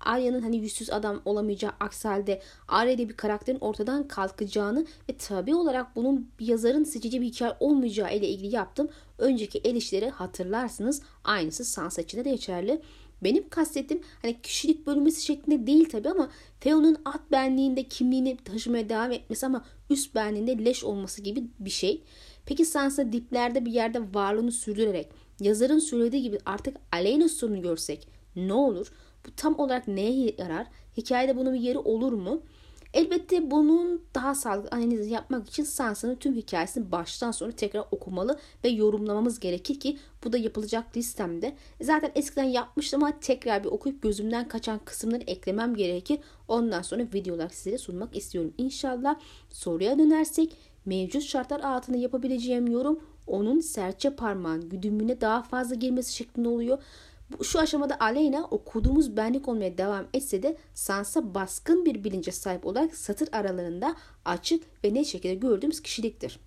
Arya'nın 0.00 0.40
hani 0.40 0.56
yüzsüz 0.56 0.90
adam 0.90 1.22
olamayacağı 1.24 1.72
aksi 1.80 2.08
halde 2.08 2.42
Arya'da 2.68 3.08
bir 3.08 3.16
karakterin 3.16 3.58
ortadan 3.60 4.08
kalkacağını 4.08 4.86
ve 5.08 5.16
tabi 5.16 5.54
olarak 5.54 5.96
bunun 5.96 6.30
yazarın 6.40 6.84
seçici 6.84 7.20
bir 7.20 7.26
hikaye 7.26 7.56
olmayacağı 7.60 8.16
ile 8.16 8.28
ilgili 8.28 8.54
yaptım. 8.54 8.88
Önceki 9.20 9.58
el 9.58 10.10
hatırlarsınız. 10.10 11.02
Aynısı 11.24 11.64
Sansa 11.64 12.02
için 12.02 12.24
de 12.24 12.30
geçerli. 12.30 12.80
Benim 13.24 13.48
kastettiğim 13.48 14.02
hani 14.22 14.42
kişilik 14.42 14.86
bölünmesi 14.86 15.24
şeklinde 15.24 15.66
değil 15.66 15.88
tabi 15.88 16.08
ama 16.08 16.30
Theon'un 16.60 16.96
at 17.04 17.20
benliğinde 17.32 17.82
kimliğini 17.82 18.36
taşımaya 18.36 18.88
devam 18.88 19.12
etmesi 19.12 19.46
ama 19.46 19.64
üst 19.90 20.14
benliğinde 20.14 20.64
leş 20.64 20.84
olması 20.84 21.22
gibi 21.22 21.44
bir 21.58 21.70
şey. 21.70 22.02
Peki 22.46 22.64
Sansa 22.64 23.12
diplerde 23.12 23.64
bir 23.64 23.72
yerde 23.72 24.14
varlığını 24.14 24.52
sürdürerek 24.52 25.08
yazarın 25.40 25.78
söylediği 25.78 26.22
gibi 26.22 26.38
artık 26.46 26.76
Aleyna 26.92 27.28
sorunu 27.28 27.62
görsek 27.62 28.08
ne 28.36 28.52
olur? 28.52 28.92
Bu 29.26 29.30
tam 29.36 29.58
olarak 29.58 29.88
neye 29.88 30.34
yarar? 30.38 30.66
Hikayede 30.96 31.36
bunun 31.36 31.54
bir 31.54 31.60
yeri 31.60 31.78
olur 31.78 32.12
mu? 32.12 32.42
Elbette 32.94 33.50
bunun 33.50 34.02
daha 34.14 34.34
sağlıklı 34.34 34.76
analizi 34.76 35.10
yapmak 35.10 35.48
için 35.48 35.64
Sansa'nın 35.64 36.16
tüm 36.16 36.34
hikayesini 36.34 36.92
baştan 36.92 37.30
sona 37.30 37.52
tekrar 37.52 37.84
okumalı 37.90 38.38
ve 38.64 38.68
yorumlamamız 38.68 39.40
gerekir 39.40 39.80
ki 39.80 39.98
bu 40.24 40.32
da 40.32 40.38
yapılacak 40.38 40.96
listemde. 40.96 41.56
Zaten 41.80 42.12
eskiden 42.14 42.44
yapmıştım 42.44 43.02
ama 43.02 43.20
tekrar 43.20 43.64
bir 43.64 43.68
okuyup 43.68 44.02
gözümden 44.02 44.48
kaçan 44.48 44.80
kısımları 44.84 45.22
eklemem 45.26 45.74
gerekir. 45.74 46.18
Ondan 46.48 46.82
sonra 46.82 47.02
videolar 47.14 47.48
sizlere 47.48 47.78
sunmak 47.78 48.16
istiyorum. 48.16 48.54
İnşallah 48.58 49.20
soruya 49.50 49.98
dönersek 49.98 50.56
mevcut 50.86 51.22
şartlar 51.22 51.60
altında 51.60 51.98
yapabileceğim 51.98 52.66
yorum 52.66 53.00
onun 53.26 53.60
serçe 53.60 54.10
parmağın 54.10 54.68
güdümüne 54.68 55.20
daha 55.20 55.42
fazla 55.42 55.74
girmesi 55.74 56.14
şeklinde 56.14 56.48
oluyor. 56.48 56.78
Şu 57.42 57.58
aşamada 57.58 58.00
Aleyna 58.00 58.44
okuduğumuz 58.44 59.16
benlik 59.16 59.48
olmaya 59.48 59.78
devam 59.78 60.06
etse 60.14 60.42
de 60.42 60.56
Sansa 60.74 61.34
baskın 61.34 61.84
bir 61.84 62.04
bilince 62.04 62.32
sahip 62.32 62.66
olarak 62.66 62.94
satır 62.94 63.28
aralarında 63.32 63.94
açık 64.24 64.84
ve 64.84 64.94
net 64.94 65.06
şekilde 65.06 65.34
gördüğümüz 65.34 65.82
kişiliktir. 65.82 66.40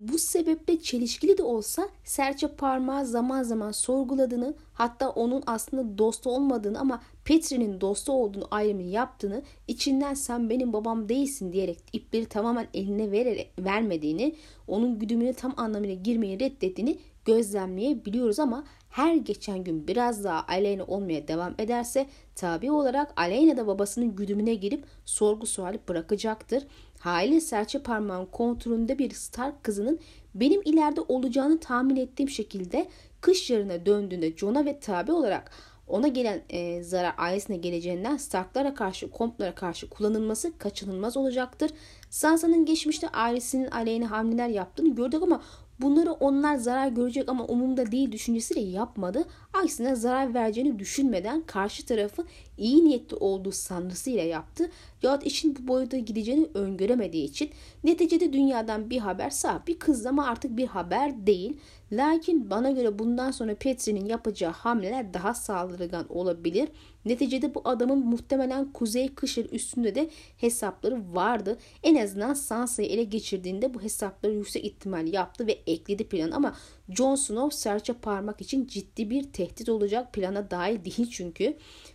Bu 0.00 0.18
sebeple 0.18 0.80
çelişkili 0.80 1.38
de 1.38 1.42
olsa 1.42 1.88
serçe 2.04 2.48
parmağı 2.48 3.06
zaman 3.06 3.42
zaman 3.42 3.72
sorguladığını 3.72 4.54
hatta 4.72 5.10
onun 5.10 5.42
aslında 5.46 5.98
dostu 5.98 6.30
olmadığını 6.30 6.80
ama 6.80 7.02
Petri'nin 7.24 7.80
dostu 7.80 8.12
olduğunu 8.12 8.48
ayrımını 8.50 8.86
yaptığını 8.86 9.42
içinden 9.68 10.14
sen 10.14 10.50
benim 10.50 10.72
babam 10.72 11.08
değilsin 11.08 11.52
diyerek 11.52 11.78
ipleri 11.92 12.26
tamamen 12.26 12.68
eline 12.74 13.10
vererek, 13.10 13.52
vermediğini 13.58 14.34
onun 14.66 14.98
güdümüne 14.98 15.32
tam 15.32 15.54
anlamıyla 15.56 15.94
girmeyi 15.94 16.40
reddettiğini 16.40 16.98
gözlemleyebiliyoruz 17.24 18.38
ama 18.38 18.64
her 18.98 19.14
geçen 19.14 19.64
gün 19.64 19.88
biraz 19.88 20.24
daha 20.24 20.44
Aleyna 20.48 20.84
olmaya 20.84 21.28
devam 21.28 21.54
ederse 21.58 22.06
tabi 22.34 22.70
olarak 22.70 23.12
Aleyna 23.16 23.56
da 23.56 23.66
babasının 23.66 24.16
güdümüne 24.16 24.54
girip 24.54 24.84
sorgu 25.04 25.46
suali 25.46 25.80
bırakacaktır. 25.88 26.66
Haliyle 26.98 27.40
serçe 27.40 27.78
parmağın 27.82 28.26
kontrolünde 28.26 28.98
bir 28.98 29.10
Stark 29.10 29.64
kızının 29.64 29.98
benim 30.34 30.62
ileride 30.64 31.00
olacağını 31.00 31.60
tahmin 31.60 31.96
ettiğim 31.96 32.28
şekilde 32.28 32.88
kış 33.20 33.50
yarına 33.50 33.86
döndüğünde 33.86 34.36
Jon'a 34.36 34.64
ve 34.64 34.80
tabi 34.80 35.12
olarak 35.12 35.50
ona 35.88 36.08
gelen 36.08 36.42
e, 36.50 36.82
zarar 36.82 37.14
ailesine 37.18 37.56
geleceğinden 37.56 38.16
Starklara 38.16 38.74
karşı, 38.74 39.10
komplara 39.10 39.54
karşı 39.54 39.88
kullanılması 39.88 40.58
kaçınılmaz 40.58 41.16
olacaktır. 41.16 41.70
Sansa'nın 42.10 42.64
geçmişte 42.64 43.08
ailesinin 43.08 43.70
aleyhine 43.70 44.06
hamleler 44.06 44.48
yaptığını 44.48 44.94
gördük 44.94 45.22
ama 45.22 45.42
Bunları 45.80 46.12
onlar 46.12 46.56
zarar 46.56 46.88
görecek 46.88 47.28
ama 47.28 47.44
umumda 47.44 47.92
değil 47.92 48.12
düşüncesiyle 48.12 48.60
yapmadı. 48.60 49.24
Aksine 49.52 49.96
zarar 49.96 50.34
vereceğini 50.34 50.78
düşünmeden 50.78 51.40
karşı 51.40 51.86
tarafı 51.86 52.24
iyi 52.58 52.84
niyetli 52.84 53.16
olduğu 53.16 53.52
sanrısıyla 53.52 54.22
yaptı. 54.22 54.70
Yahut 55.02 55.26
işin 55.26 55.56
bu 55.56 55.68
boyuta 55.68 55.98
gideceğini 55.98 56.48
öngöremediği 56.54 57.24
için 57.24 57.50
neticede 57.84 58.32
dünyadan 58.32 58.90
bir 58.90 58.98
haber 58.98 59.30
sağ 59.30 59.62
bir 59.66 59.78
kız 59.78 60.06
ama 60.06 60.26
artık 60.26 60.56
bir 60.56 60.66
haber 60.66 61.26
değil. 61.26 61.56
Lakin 61.92 62.50
bana 62.50 62.70
göre 62.70 62.98
bundan 62.98 63.30
sonra 63.30 63.54
Petri'nin 63.54 64.06
yapacağı 64.06 64.52
hamleler 64.52 65.14
daha 65.14 65.34
saldırgan 65.34 66.06
olabilir. 66.08 66.68
Neticede 67.04 67.54
bu 67.54 67.62
adamın 67.64 68.06
muhtemelen 68.06 68.72
Kuzey 68.72 69.14
Kışır 69.14 69.52
üstünde 69.52 69.94
de 69.94 70.10
hesapları 70.36 71.14
vardı. 71.14 71.58
En 71.82 71.96
azından 71.96 72.34
Sansa'yı 72.34 72.88
ele 72.88 73.02
geçirdiğinde 73.02 73.74
bu 73.74 73.82
hesapları 73.82 74.32
yüksek 74.32 74.64
ihtimal 74.64 75.12
yaptı 75.12 75.46
ve 75.46 75.52
ekledi 75.66 76.08
plan 76.08 76.30
ama 76.30 76.56
Jon 76.88 77.14
Snow 77.14 77.56
serçe 77.56 77.92
parmak 77.92 78.40
için 78.40 78.66
ciddi 78.66 79.10
bir 79.10 79.22
tehdit 79.38 79.68
olacak 79.68 80.12
plana 80.12 80.50
dahil 80.50 80.84
değil 80.84 81.10
çünkü 81.10 81.54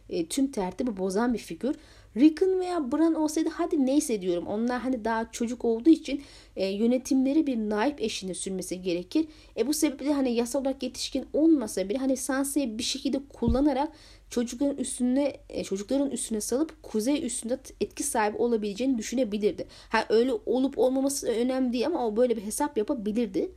e, 0.10 0.26
tüm 0.26 0.52
tertibi 0.52 0.98
bozan 0.98 1.34
bir 1.34 1.40
figür. 1.40 1.76
Rickon 2.18 2.60
veya 2.60 2.92
Bran 2.92 3.14
olsaydı 3.14 3.50
hadi 3.54 3.86
neyse 3.86 4.22
diyorum. 4.22 4.48
Onlar 4.48 4.82
hani 4.82 5.06
daha 5.06 5.32
çocuk 5.32 5.66
olduğu 5.66 5.90
için 5.90 6.22
e, 6.56 6.68
yönetimleri 6.68 7.48
bir 7.48 7.58
naip 7.58 8.02
eşine 8.02 8.34
sürmesi 8.34 8.82
gerekir. 8.82 9.26
E 9.58 9.68
bu 9.68 9.74
sebeple 9.74 10.14
hani 10.14 10.34
yasal 10.34 10.62
olarak 10.62 10.84
yetişkin 10.84 11.26
olmasa 11.34 11.90
bile 11.90 11.98
hani 11.98 12.18
Sansa'yı 12.18 12.78
bir 12.78 12.84
şekilde 12.84 13.20
kullanarak 13.34 13.90
çocukların 14.30 14.78
üstüne 14.78 15.34
e, 15.50 15.64
çocukların 15.64 16.12
üstüne 16.12 16.42
salıp 16.42 16.84
kuzey 16.84 17.26
üstünde 17.26 17.60
etki 17.82 18.04
sahibi 18.04 18.38
olabileceğini 18.38 18.98
düşünebilirdi. 18.98 19.68
Ha 19.90 20.06
öyle 20.10 20.34
olup 20.46 20.78
olmaması 20.78 21.28
önemli 21.28 21.74
değil 21.74 21.86
ama 21.86 22.08
o 22.08 22.18
böyle 22.18 22.38
bir 22.38 22.42
hesap 22.42 22.78
yapabilirdi. 22.78 23.52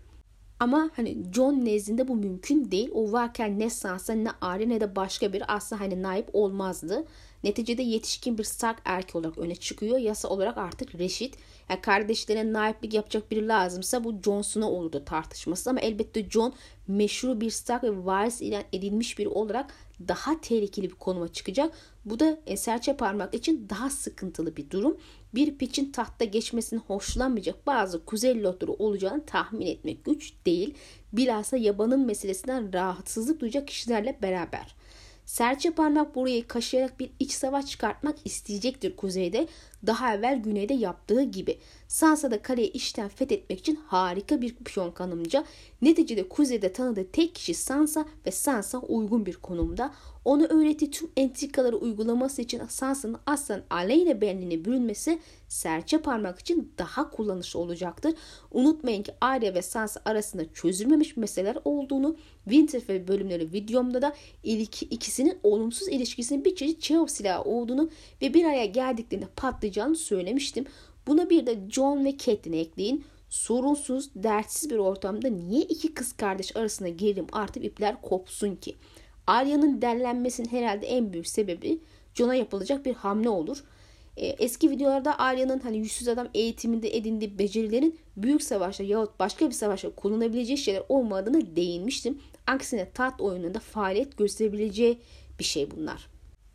Ama 0.61 0.91
hani 0.97 1.17
John 1.35 1.65
nezdinde 1.65 2.09
bu 2.09 2.17
mümkün 2.17 2.71
değil. 2.71 2.91
O 2.95 3.13
varken 3.13 3.59
ne 3.59 3.71
Sansa 3.71 4.13
ne 4.13 4.31
Arya 4.41 4.67
ne 4.67 4.81
de 4.81 4.97
başka 4.97 5.33
bir 5.33 5.55
asla 5.55 5.81
hani 5.81 6.03
naip 6.03 6.29
olmazdı. 6.33 7.05
Neticede 7.45 7.83
yetişkin 7.83 8.39
bir 8.39 8.45
Stark 8.45 8.79
erkeği 8.85 9.21
olarak 9.21 9.39
öne 9.39 9.57
çıkıyor. 9.57 9.99
Yasa 9.99 10.29
olarak 10.29 10.59
artık 10.59 10.95
reşit. 10.95 11.37
Yani 11.71 11.81
kardeşlerine 11.81 12.53
naiplik 12.53 12.95
yapacak 12.95 13.31
biri 13.31 13.49
lazımsa 13.49 14.05
bu 14.05 14.23
Jon 14.25 14.43
Snow 14.43 14.77
olurdu 14.77 15.05
tartışması. 15.05 15.71
Ama 15.71 15.81
elbette 15.81 16.31
Jon 16.31 16.55
meşhur 16.89 17.41
bir 17.41 17.51
Stark 17.51 17.85
ve 17.85 18.05
varis 18.05 18.43
ilan 18.43 18.63
edilmiş 18.73 19.19
biri 19.19 19.29
olarak 19.29 19.73
daha 20.09 20.41
tehlikeli 20.41 20.91
bir 20.91 20.95
konuma 20.95 21.29
çıkacak. 21.33 21.75
Bu 22.05 22.21
da 22.21 22.39
serçe 22.57 22.97
parmak 22.97 23.35
için 23.35 23.67
daha 23.71 23.91
sıkıntılı 23.91 24.57
bir 24.57 24.71
durum. 24.71 24.97
Bir 25.35 25.59
piçin 25.59 25.93
tahta 25.93 26.25
geçmesini 26.25 26.81
hoşlanmayacak 26.81 27.67
bazı 27.67 28.05
kuzey 28.05 28.43
lotları 28.43 28.73
olacağını 28.73 29.27
tahmin 29.27 29.67
etmek 29.67 30.05
güç 30.05 30.33
değil. 30.47 30.75
Bilhassa 31.13 31.57
yabanın 31.57 32.07
meselesinden 32.07 32.73
rahatsızlık 32.73 33.41
duyacak 33.41 33.69
kişilerle 33.69 34.19
beraber. 34.23 34.75
Serçe 35.27 35.71
parmak 35.71 36.15
burayı 36.15 36.49
kaşıyarak 36.49 37.01
bir 37.01 37.11
iç 37.19 37.33
savaş 37.33 37.67
çıkartmak 37.67 38.17
isteyecektir 38.25 38.97
kuzeyde. 38.97 39.49
daha 39.87 40.15
evvel 40.15 40.43
güneyde 40.43 40.75
yaptığı 40.75 41.23
gibi. 41.23 41.59
Sansa 41.89 42.31
da 42.31 42.43
kaleyi 42.43 42.73
işten 42.73 43.09
fethetmek 43.09 43.59
için 43.59 43.81
harika 43.87 44.41
bir 44.41 44.55
piyon 44.55 44.91
kanımca. 44.91 45.45
Neticede 45.83 46.29
kuzeyde 46.29 46.73
tanıdığı 46.73 47.11
tek 47.13 47.35
kişi 47.35 47.55
Sansa 47.55 48.05
ve 48.27 48.31
Sansa 48.31 48.79
uygun 48.79 49.27
bir 49.27 49.37
konumda. 49.37 49.95
Onu 50.27 50.45
öğrettiği 50.45 50.91
tüm 50.91 51.11
entrikaları 51.17 51.77
uygulaması 51.77 52.43
için 52.43 52.63
Sansa'nın 52.69 53.19
aslan 53.27 53.63
aleyhine 53.71 54.21
benliğine 54.21 54.65
bürünmesi 54.65 55.19
serçe 55.49 55.99
parmak 55.99 56.39
için 56.39 56.73
daha 56.79 57.11
kullanışlı 57.11 57.61
olacaktır. 57.61 58.15
Unutmayın 58.51 59.03
ki 59.03 59.13
Arya 59.21 59.55
ve 59.55 59.63
Sansa 59.63 60.01
arasında 60.05 60.53
çözülmemiş 60.53 61.17
meseleler 61.17 61.59
olduğunu 61.65 62.17
Winterfell 62.45 63.09
bölümleri 63.09 63.53
videomda 63.53 64.03
da 64.03 64.15
ikisinin 64.43 65.39
olumsuz 65.43 65.89
ilişkisinin 65.89 66.45
bir 66.45 66.57
çeşit 66.57 66.83
çeov 66.83 67.07
silahı 67.07 67.43
olduğunu 67.43 67.91
ve 68.23 68.35
bir 68.35 68.45
araya 68.45 68.67
geldiklerinde 68.67 69.29
patlayacağını 69.37 69.97
söylemiştim. 69.97 70.65
Buna 71.07 71.31
bir 71.31 71.47
de 71.47 71.59
John 71.71 72.05
ve 72.05 72.19
Catelyn'i 72.19 72.61
ekleyin. 72.61 73.05
Sorunsuz, 73.29 74.11
dertsiz 74.15 74.71
bir 74.71 74.79
ortamda 74.79 75.29
niye 75.29 75.63
iki 75.63 75.95
kız 75.95 76.13
kardeş 76.13 76.57
arasında 76.57 76.89
gerilim 76.89 77.27
artıp 77.33 77.65
ipler 77.65 78.03
kopsun 78.03 78.57
ki? 78.57 78.77
Arya'nın 79.27 79.83
derlenmesinin 79.83 80.49
herhalde 80.49 80.87
en 80.87 81.13
büyük 81.13 81.29
sebebi 81.29 81.79
John'a 82.15 82.35
yapılacak 82.35 82.87
bir 82.87 82.95
hamle 82.95 83.29
olur. 83.29 83.65
Ee, 84.17 84.27
eski 84.27 84.71
videolarda 84.71 85.19
Arya'nın 85.19 85.59
hani 85.59 85.79
yüzsüz 85.79 86.09
adam 86.09 86.29
eğitiminde 86.35 86.97
edindiği 86.97 87.39
becerilerin 87.39 87.99
büyük 88.17 88.43
savaşta 88.43 88.85
yahut 88.85 89.21
başka 89.21 89.47
bir 89.47 89.53
savaşta 89.53 89.91
kullanabileceği 89.91 90.59
şeyler 90.59 90.83
olmadığını 90.89 91.57
değinmiştim. 91.57 92.19
Aksine 92.47 92.91
tat 92.91 93.21
oyununda 93.21 93.59
faaliyet 93.59 94.17
gösterebileceği 94.17 94.99
bir 95.39 95.45
şey 95.45 95.71
bunlar. 95.71 96.09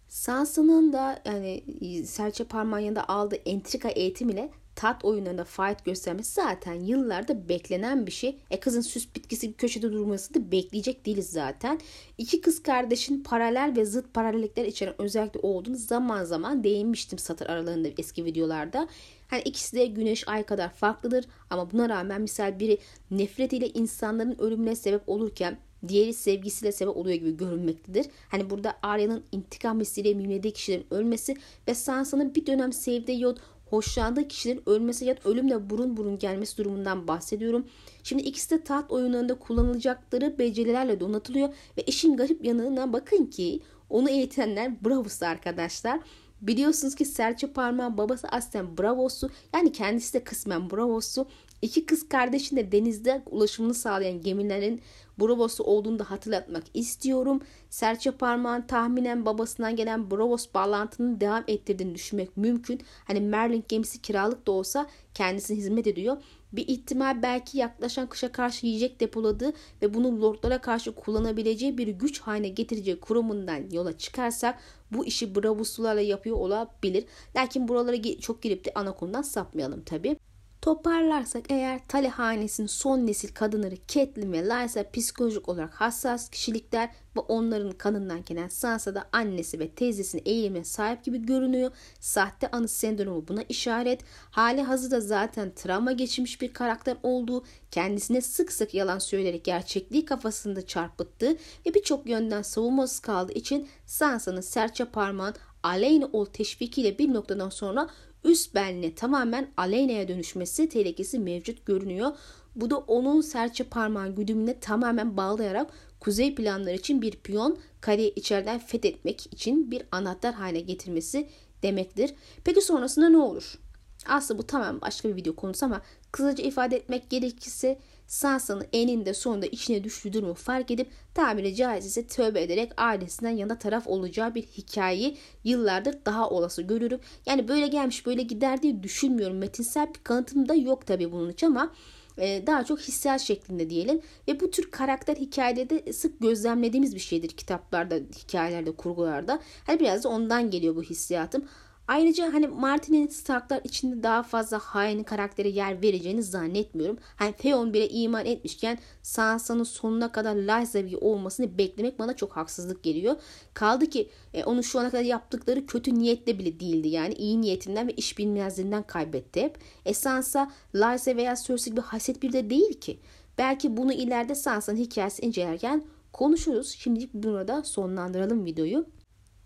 Sansa'nın 0.08 0.94
da 0.94 1.22
yani 1.26 1.64
serçe 2.06 2.44
parmağın 2.44 2.80
yanında 2.80 3.10
aldığı 3.10 3.36
entrika 3.36 3.90
eğitim 3.90 4.30
ile 4.30 4.50
tat 4.82 5.06
oyunlarında 5.06 5.44
faaliyet 5.44 5.86
göstermesi 5.86 6.34
zaten 6.34 6.74
yıllarda 6.74 7.50
beklenen 7.50 8.06
bir 8.06 8.12
şey. 8.12 8.38
E 8.52 8.60
kızın 8.60 8.82
süs 8.82 9.08
bitkisi 9.16 9.50
bir 9.50 9.54
köşede 9.54 9.92
durması 9.92 10.34
da 10.34 10.52
bekleyecek 10.52 11.06
değiliz 11.06 11.30
zaten. 11.30 11.80
İki 12.18 12.42
kız 12.42 12.64
kardeşin 12.64 13.24
paralel 13.24 13.74
ve 13.78 13.86
zıt 13.86 14.14
paralellikler 14.14 14.66
içeren 14.66 14.96
özellikle 14.98 15.40
olduğunu 15.40 15.76
zaman 15.76 16.24
zaman 16.24 16.64
değinmiştim 16.64 17.20
satır 17.20 17.46
aralarında 17.46 17.88
eski 17.98 18.26
videolarda. 18.26 18.88
Hani 19.28 19.42
ikisi 19.42 19.76
de 19.76 19.86
güneş 19.86 20.28
ay 20.28 20.44
kadar 20.44 20.74
farklıdır 20.74 21.26
ama 21.50 21.72
buna 21.72 21.90
rağmen 21.90 22.22
misal 22.22 22.60
biri 22.60 22.78
nefretiyle 23.12 23.70
insanların 23.70 24.42
ölümüne 24.42 24.76
sebep 24.76 25.10
olurken 25.10 25.58
diğeri 25.88 26.14
sevgisiyle 26.14 26.72
sebep 26.72 26.98
oluyor 26.98 27.16
gibi 27.16 27.38
görünmektedir. 27.38 28.06
Hani 28.30 28.50
burada 28.50 28.78
Arya'nın 28.82 29.24
intikam 29.32 29.80
hissiyle 29.80 30.14
mimlediği 30.14 30.54
kişilerin 30.54 30.86
ölmesi 30.92 31.38
ve 31.68 31.74
Sansa'nın 31.74 32.36
bir 32.36 32.46
dönem 32.46 32.74
sevdiği 32.74 33.20
yahut 33.20 33.40
hoşlandığı 33.72 34.28
kişilerin 34.28 34.64
ölmesi 34.66 35.06
ya 35.06 35.18
da 35.18 35.30
ölümle 35.30 35.70
burun 35.70 35.98
burun 35.98 36.20
gelmesi 36.20 36.58
durumundan 36.58 37.08
bahsediyorum. 37.08 37.66
Şimdi 38.04 38.24
ikisi 38.24 38.50
de 38.50 38.64
taht 38.64 38.92
oyunlarında 38.92 39.40
kullanılacakları 39.40 40.40
becerilerle 40.40 41.00
donatılıyor 41.00 41.50
ve 41.78 41.82
işin 41.82 42.18
garip 42.18 42.46
yanına 42.46 42.94
bakın 42.94 43.26
ki 43.26 43.62
onu 43.90 44.10
eğitenler 44.10 44.86
Bravos 44.86 45.24
arkadaşlar. 45.24 46.00
Biliyorsunuz 46.42 46.96
ki 46.96 47.06
Serçe 47.06 47.48
Parmağın 47.48 47.98
babası 47.98 48.28
aslen 48.28 48.78
Bravos'u 48.78 49.30
yani 49.56 49.72
kendisi 49.72 50.14
de 50.14 50.24
kısmen 50.24 50.72
Bravos'u. 50.72 51.28
İki 51.62 51.86
kız 51.86 52.10
kardeşin 52.10 52.56
de 52.56 52.72
denizde 52.72 53.24
ulaşımını 53.26 53.74
sağlayan 53.74 54.22
gemilerin 54.22 54.82
Bravos'u 55.22 55.64
olduğunu 55.64 56.00
da 56.00 56.12
hatırlatmak 56.12 56.64
istiyorum. 56.74 57.42
Serçe 57.70 58.12
parmağın 58.12 58.62
tahminen 58.62 59.26
babasından 59.26 59.76
gelen 59.76 60.12
Bravos 60.12 60.48
bağlantının 60.54 61.20
devam 61.22 61.44
ettirdiğini 61.48 61.96
düşünmek 61.96 62.38
mümkün. 62.38 62.82
Hani 63.06 63.22
Merlin 63.22 63.64
gemisi 63.68 64.02
kiralık 64.02 64.48
da 64.48 64.52
olsa 64.52 64.88
kendisine 65.14 65.58
hizmet 65.58 65.88
ediyor. 65.88 66.18
Bir 66.54 66.68
ihtimal 66.68 67.22
belki 67.22 67.58
yaklaşan 67.58 68.08
kışa 68.08 68.32
karşı 68.32 68.66
yiyecek 68.66 69.00
depoladığı 69.00 69.54
ve 69.82 69.94
bunu 69.94 70.22
lordlara 70.22 70.62
karşı 70.62 70.96
kullanabileceği 70.96 71.78
bir 71.78 71.88
güç 71.88 72.22
haline 72.22 72.50
getireceği 72.50 73.00
kurumundan 73.00 73.70
yola 73.72 73.98
çıkarsak 73.98 74.60
bu 74.92 75.06
işi 75.06 75.36
Bravoslularla 75.36 76.02
yapıyor 76.02 76.38
olabilir. 76.38 77.06
Lakin 77.36 77.68
buralara 77.68 78.20
çok 78.20 78.42
girip 78.42 78.66
de 78.66 78.72
ana 78.76 78.96
konudan 78.96 79.22
sapmayalım 79.22 79.82
tabi. 79.82 80.18
Toparlarsak 80.62 81.52
eğer 81.52 81.88
Tali 81.88 82.08
hanesinin 82.08 82.68
son 82.68 83.08
nesil 83.08 83.34
kadınları 83.34 83.76
Catelyn 83.88 84.34
ve 84.34 84.46
Lysa 84.46 84.92
psikolojik 84.94 85.50
olarak 85.50 85.74
hassas 85.74 86.30
kişilikler 86.30 86.90
ve 87.16 87.20
onların 87.20 87.72
kanından 87.72 88.26
gelen 88.26 88.48
Sansa 88.48 88.96
da 88.96 89.10
annesi 89.12 89.60
ve 89.60 89.70
teyzesinin 89.70 90.24
eğilimine 90.26 90.64
sahip 90.64 91.04
gibi 91.04 91.26
görünüyor. 91.26 91.72
Sahte 92.00 92.52
anı 92.52 92.68
sendromu 92.68 93.28
buna 93.28 93.44
işaret. 93.50 94.02
Hali 94.32 94.62
hazırda 94.62 95.00
zaten 95.02 95.52
travma 95.56 95.92
geçirmiş 95.92 96.42
bir 96.42 96.54
karakter 96.54 96.98
olduğu, 97.04 97.44
kendisine 97.72 98.22
sık 98.22 98.52
sık 98.52 98.74
yalan 98.74 99.00
söyleyerek 99.00 99.46
gerçekliği 99.46 100.06
kafasında 100.06 100.66
çarpıttığı 100.66 101.32
ve 101.66 101.74
birçok 101.74 102.10
yönden 102.10 102.42
savunmasız 102.42 103.00
kaldığı 103.00 103.34
için 103.34 103.68
Sansa'nın 103.86 104.42
serçe 104.42 104.86
parmağın 104.86 105.36
aleyhine 105.64 106.06
ol 106.06 106.26
teşvikiyle 106.26 106.98
bir 106.98 107.14
noktadan 107.14 107.50
sonra 107.50 107.90
üst 108.24 108.56
benliğe 108.56 108.96
tamamen 108.96 109.48
Aleyna'ya 109.58 110.08
dönüşmesi 110.08 110.70
tehlikesi 110.70 111.20
mevcut 111.20 111.66
görünüyor. 111.66 112.12
Bu 112.56 112.70
da 112.70 112.78
onun 112.78 113.22
serçe 113.22 113.64
parmağın 113.64 114.16
güdümüne 114.16 114.60
tamamen 114.60 115.18
bağlayarak 115.18 115.72
kuzey 116.00 116.36
planları 116.36 116.76
için 116.76 117.02
bir 117.02 117.12
piyon 117.12 117.60
kareyi 117.82 118.14
içeriden 118.16 118.60
fethetmek 118.60 119.34
için 119.34 119.72
bir 119.72 119.84
anahtar 119.92 120.34
haline 120.34 120.60
getirmesi 120.60 121.30
demektir. 121.64 122.14
Peki 122.44 122.62
sonrasında 122.62 123.10
ne 123.10 123.18
olur? 123.18 123.60
Aslında 124.06 124.40
bu 124.40 124.48
tamamen 124.48 124.82
başka 124.82 125.10
bir 125.10 125.16
video 125.16 125.36
konusu 125.36 125.66
ama 125.66 125.82
kısaca 126.12 126.44
ifade 126.44 126.76
etmek 126.76 127.10
gerekirse 127.10 127.80
Sansa'nın 128.12 128.66
eninde 128.74 129.14
sonunda 129.14 129.46
içine 129.46 129.84
düştüğü 129.84 130.14
durumu 130.14 130.34
fark 130.34 130.72
edip 130.72 130.88
tabiri 131.14 131.56
caizse 131.56 132.08
tövbe 132.08 132.42
ederek 132.42 132.72
ailesinden 132.78 133.32
yana 133.32 133.58
taraf 133.58 133.88
olacağı 133.88 134.36
bir 134.36 134.42
hikayeyi 134.44 135.18
yıllardır 135.44 135.96
daha 136.06 136.30
olası 136.30 136.62
görürüm. 136.62 137.00
Yani 137.26 137.48
böyle 137.48 137.68
gelmiş 137.68 138.06
böyle 138.06 138.22
gider 138.22 138.62
diye 138.62 138.84
düşünmüyorum. 138.84 139.38
Metinsel 139.38 139.90
bir 139.90 140.04
kanıtım 140.04 140.50
da 140.50 140.54
yok 140.54 140.88
tabii 140.88 141.12
bunun 141.12 141.30
için 141.30 141.48
ama 141.48 141.72
e, 142.18 142.48
daha 142.48 142.64
çok 142.64 142.80
hissiyat 142.80 143.22
şeklinde 143.22 143.70
diyelim 143.70 144.02
ve 144.28 144.40
bu 144.40 144.52
tür 144.52 144.72
karakter 144.72 145.16
hikayelerde 145.16 145.94
sık 145.94 146.20
gözlemlediğimiz 146.20 146.96
bir 146.96 147.00
şeydir 147.00 147.30
kitaplarda, 147.30 147.96
hikayelerde, 147.96 148.72
kurgularda. 148.72 149.40
Hani 149.68 149.80
biraz 149.80 150.04
da 150.04 150.10
ondan 150.10 150.52
geliyor 150.52 150.76
bu 150.76 150.84
hissiyatım. 150.84 151.46
Ayrıca 151.92 152.34
hani 152.34 152.48
Martin'in 152.48 153.08
Starklar 153.08 153.62
içinde 153.64 154.04
daha 154.04 154.24
fazla 154.24 154.60
hain 154.60 155.04
karaktere 155.04 155.50
yer 155.50 155.82
vereceğini 155.82 156.24
zannetmiyorum. 156.24 156.98
Hani 157.16 157.34
Theon 157.34 157.74
bile 157.74 157.90
iman 157.90 158.26
etmişken 158.26 158.78
Sansa'nın 159.02 159.64
sonuna 159.64 160.12
kadar 160.12 160.36
Lysavi 160.36 160.98
olmasını 160.98 161.58
beklemek 161.58 162.00
bana 162.00 162.16
çok 162.16 162.38
haksızlık 162.38 162.84
geliyor. 162.84 163.16
Kaldı 163.54 163.86
ki 163.86 164.10
e, 164.34 164.44
onun 164.44 164.62
şu 164.62 164.80
ana 164.80 164.90
kadar 164.90 165.04
yaptıkları 165.04 165.66
kötü 165.66 165.96
niyetle 165.96 166.40
bile 166.40 166.60
değildi. 166.60 166.88
Yani 166.88 167.14
iyi 167.14 167.42
niyetinden 167.42 167.88
ve 167.88 167.92
iş 167.92 168.18
bilmezliğinden 168.18 168.84
kaybetti 168.84 169.42
hep. 169.42 169.58
E 169.86 169.94
Sansa 169.94 170.52
Lysa 170.76 171.16
veya 171.16 171.36
Cersei 171.36 171.76
bir 171.76 171.82
haset 171.82 172.24
bir 172.24 172.34
de 172.34 172.50
değil 172.50 172.74
ki. 172.80 173.00
Belki 173.38 173.78
bunu 173.78 173.94
ileride 173.94 174.36
Sansa'nın 174.36 174.78
hikayesi 174.78 175.22
incelerken 175.22 175.84
konuşuruz. 176.14 176.72
Şimdilik 176.72 177.14
burada 177.14 177.64
sonlandıralım 177.64 178.46
videoyu. 178.46 178.86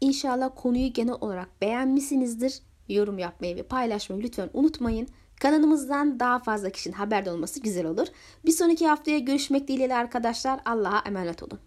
İnşallah 0.01 0.49
konuyu 0.55 0.93
genel 0.93 1.15
olarak 1.21 1.61
beğenmişsinizdir. 1.61 2.59
Yorum 2.89 3.19
yapmayı 3.19 3.55
ve 3.55 3.63
paylaşmayı 3.63 4.23
lütfen 4.23 4.49
unutmayın. 4.53 5.07
Kanalımızdan 5.39 6.19
daha 6.19 6.39
fazla 6.39 6.69
kişinin 6.69 6.95
haberdar 6.95 7.31
olması 7.31 7.59
güzel 7.59 7.85
olur. 7.85 8.07
Bir 8.45 8.51
sonraki 8.51 8.87
haftaya 8.87 9.19
görüşmek 9.19 9.67
dileğiyle 9.67 9.95
arkadaşlar. 9.95 10.59
Allah'a 10.65 10.99
emanet 11.05 11.43
olun. 11.43 11.59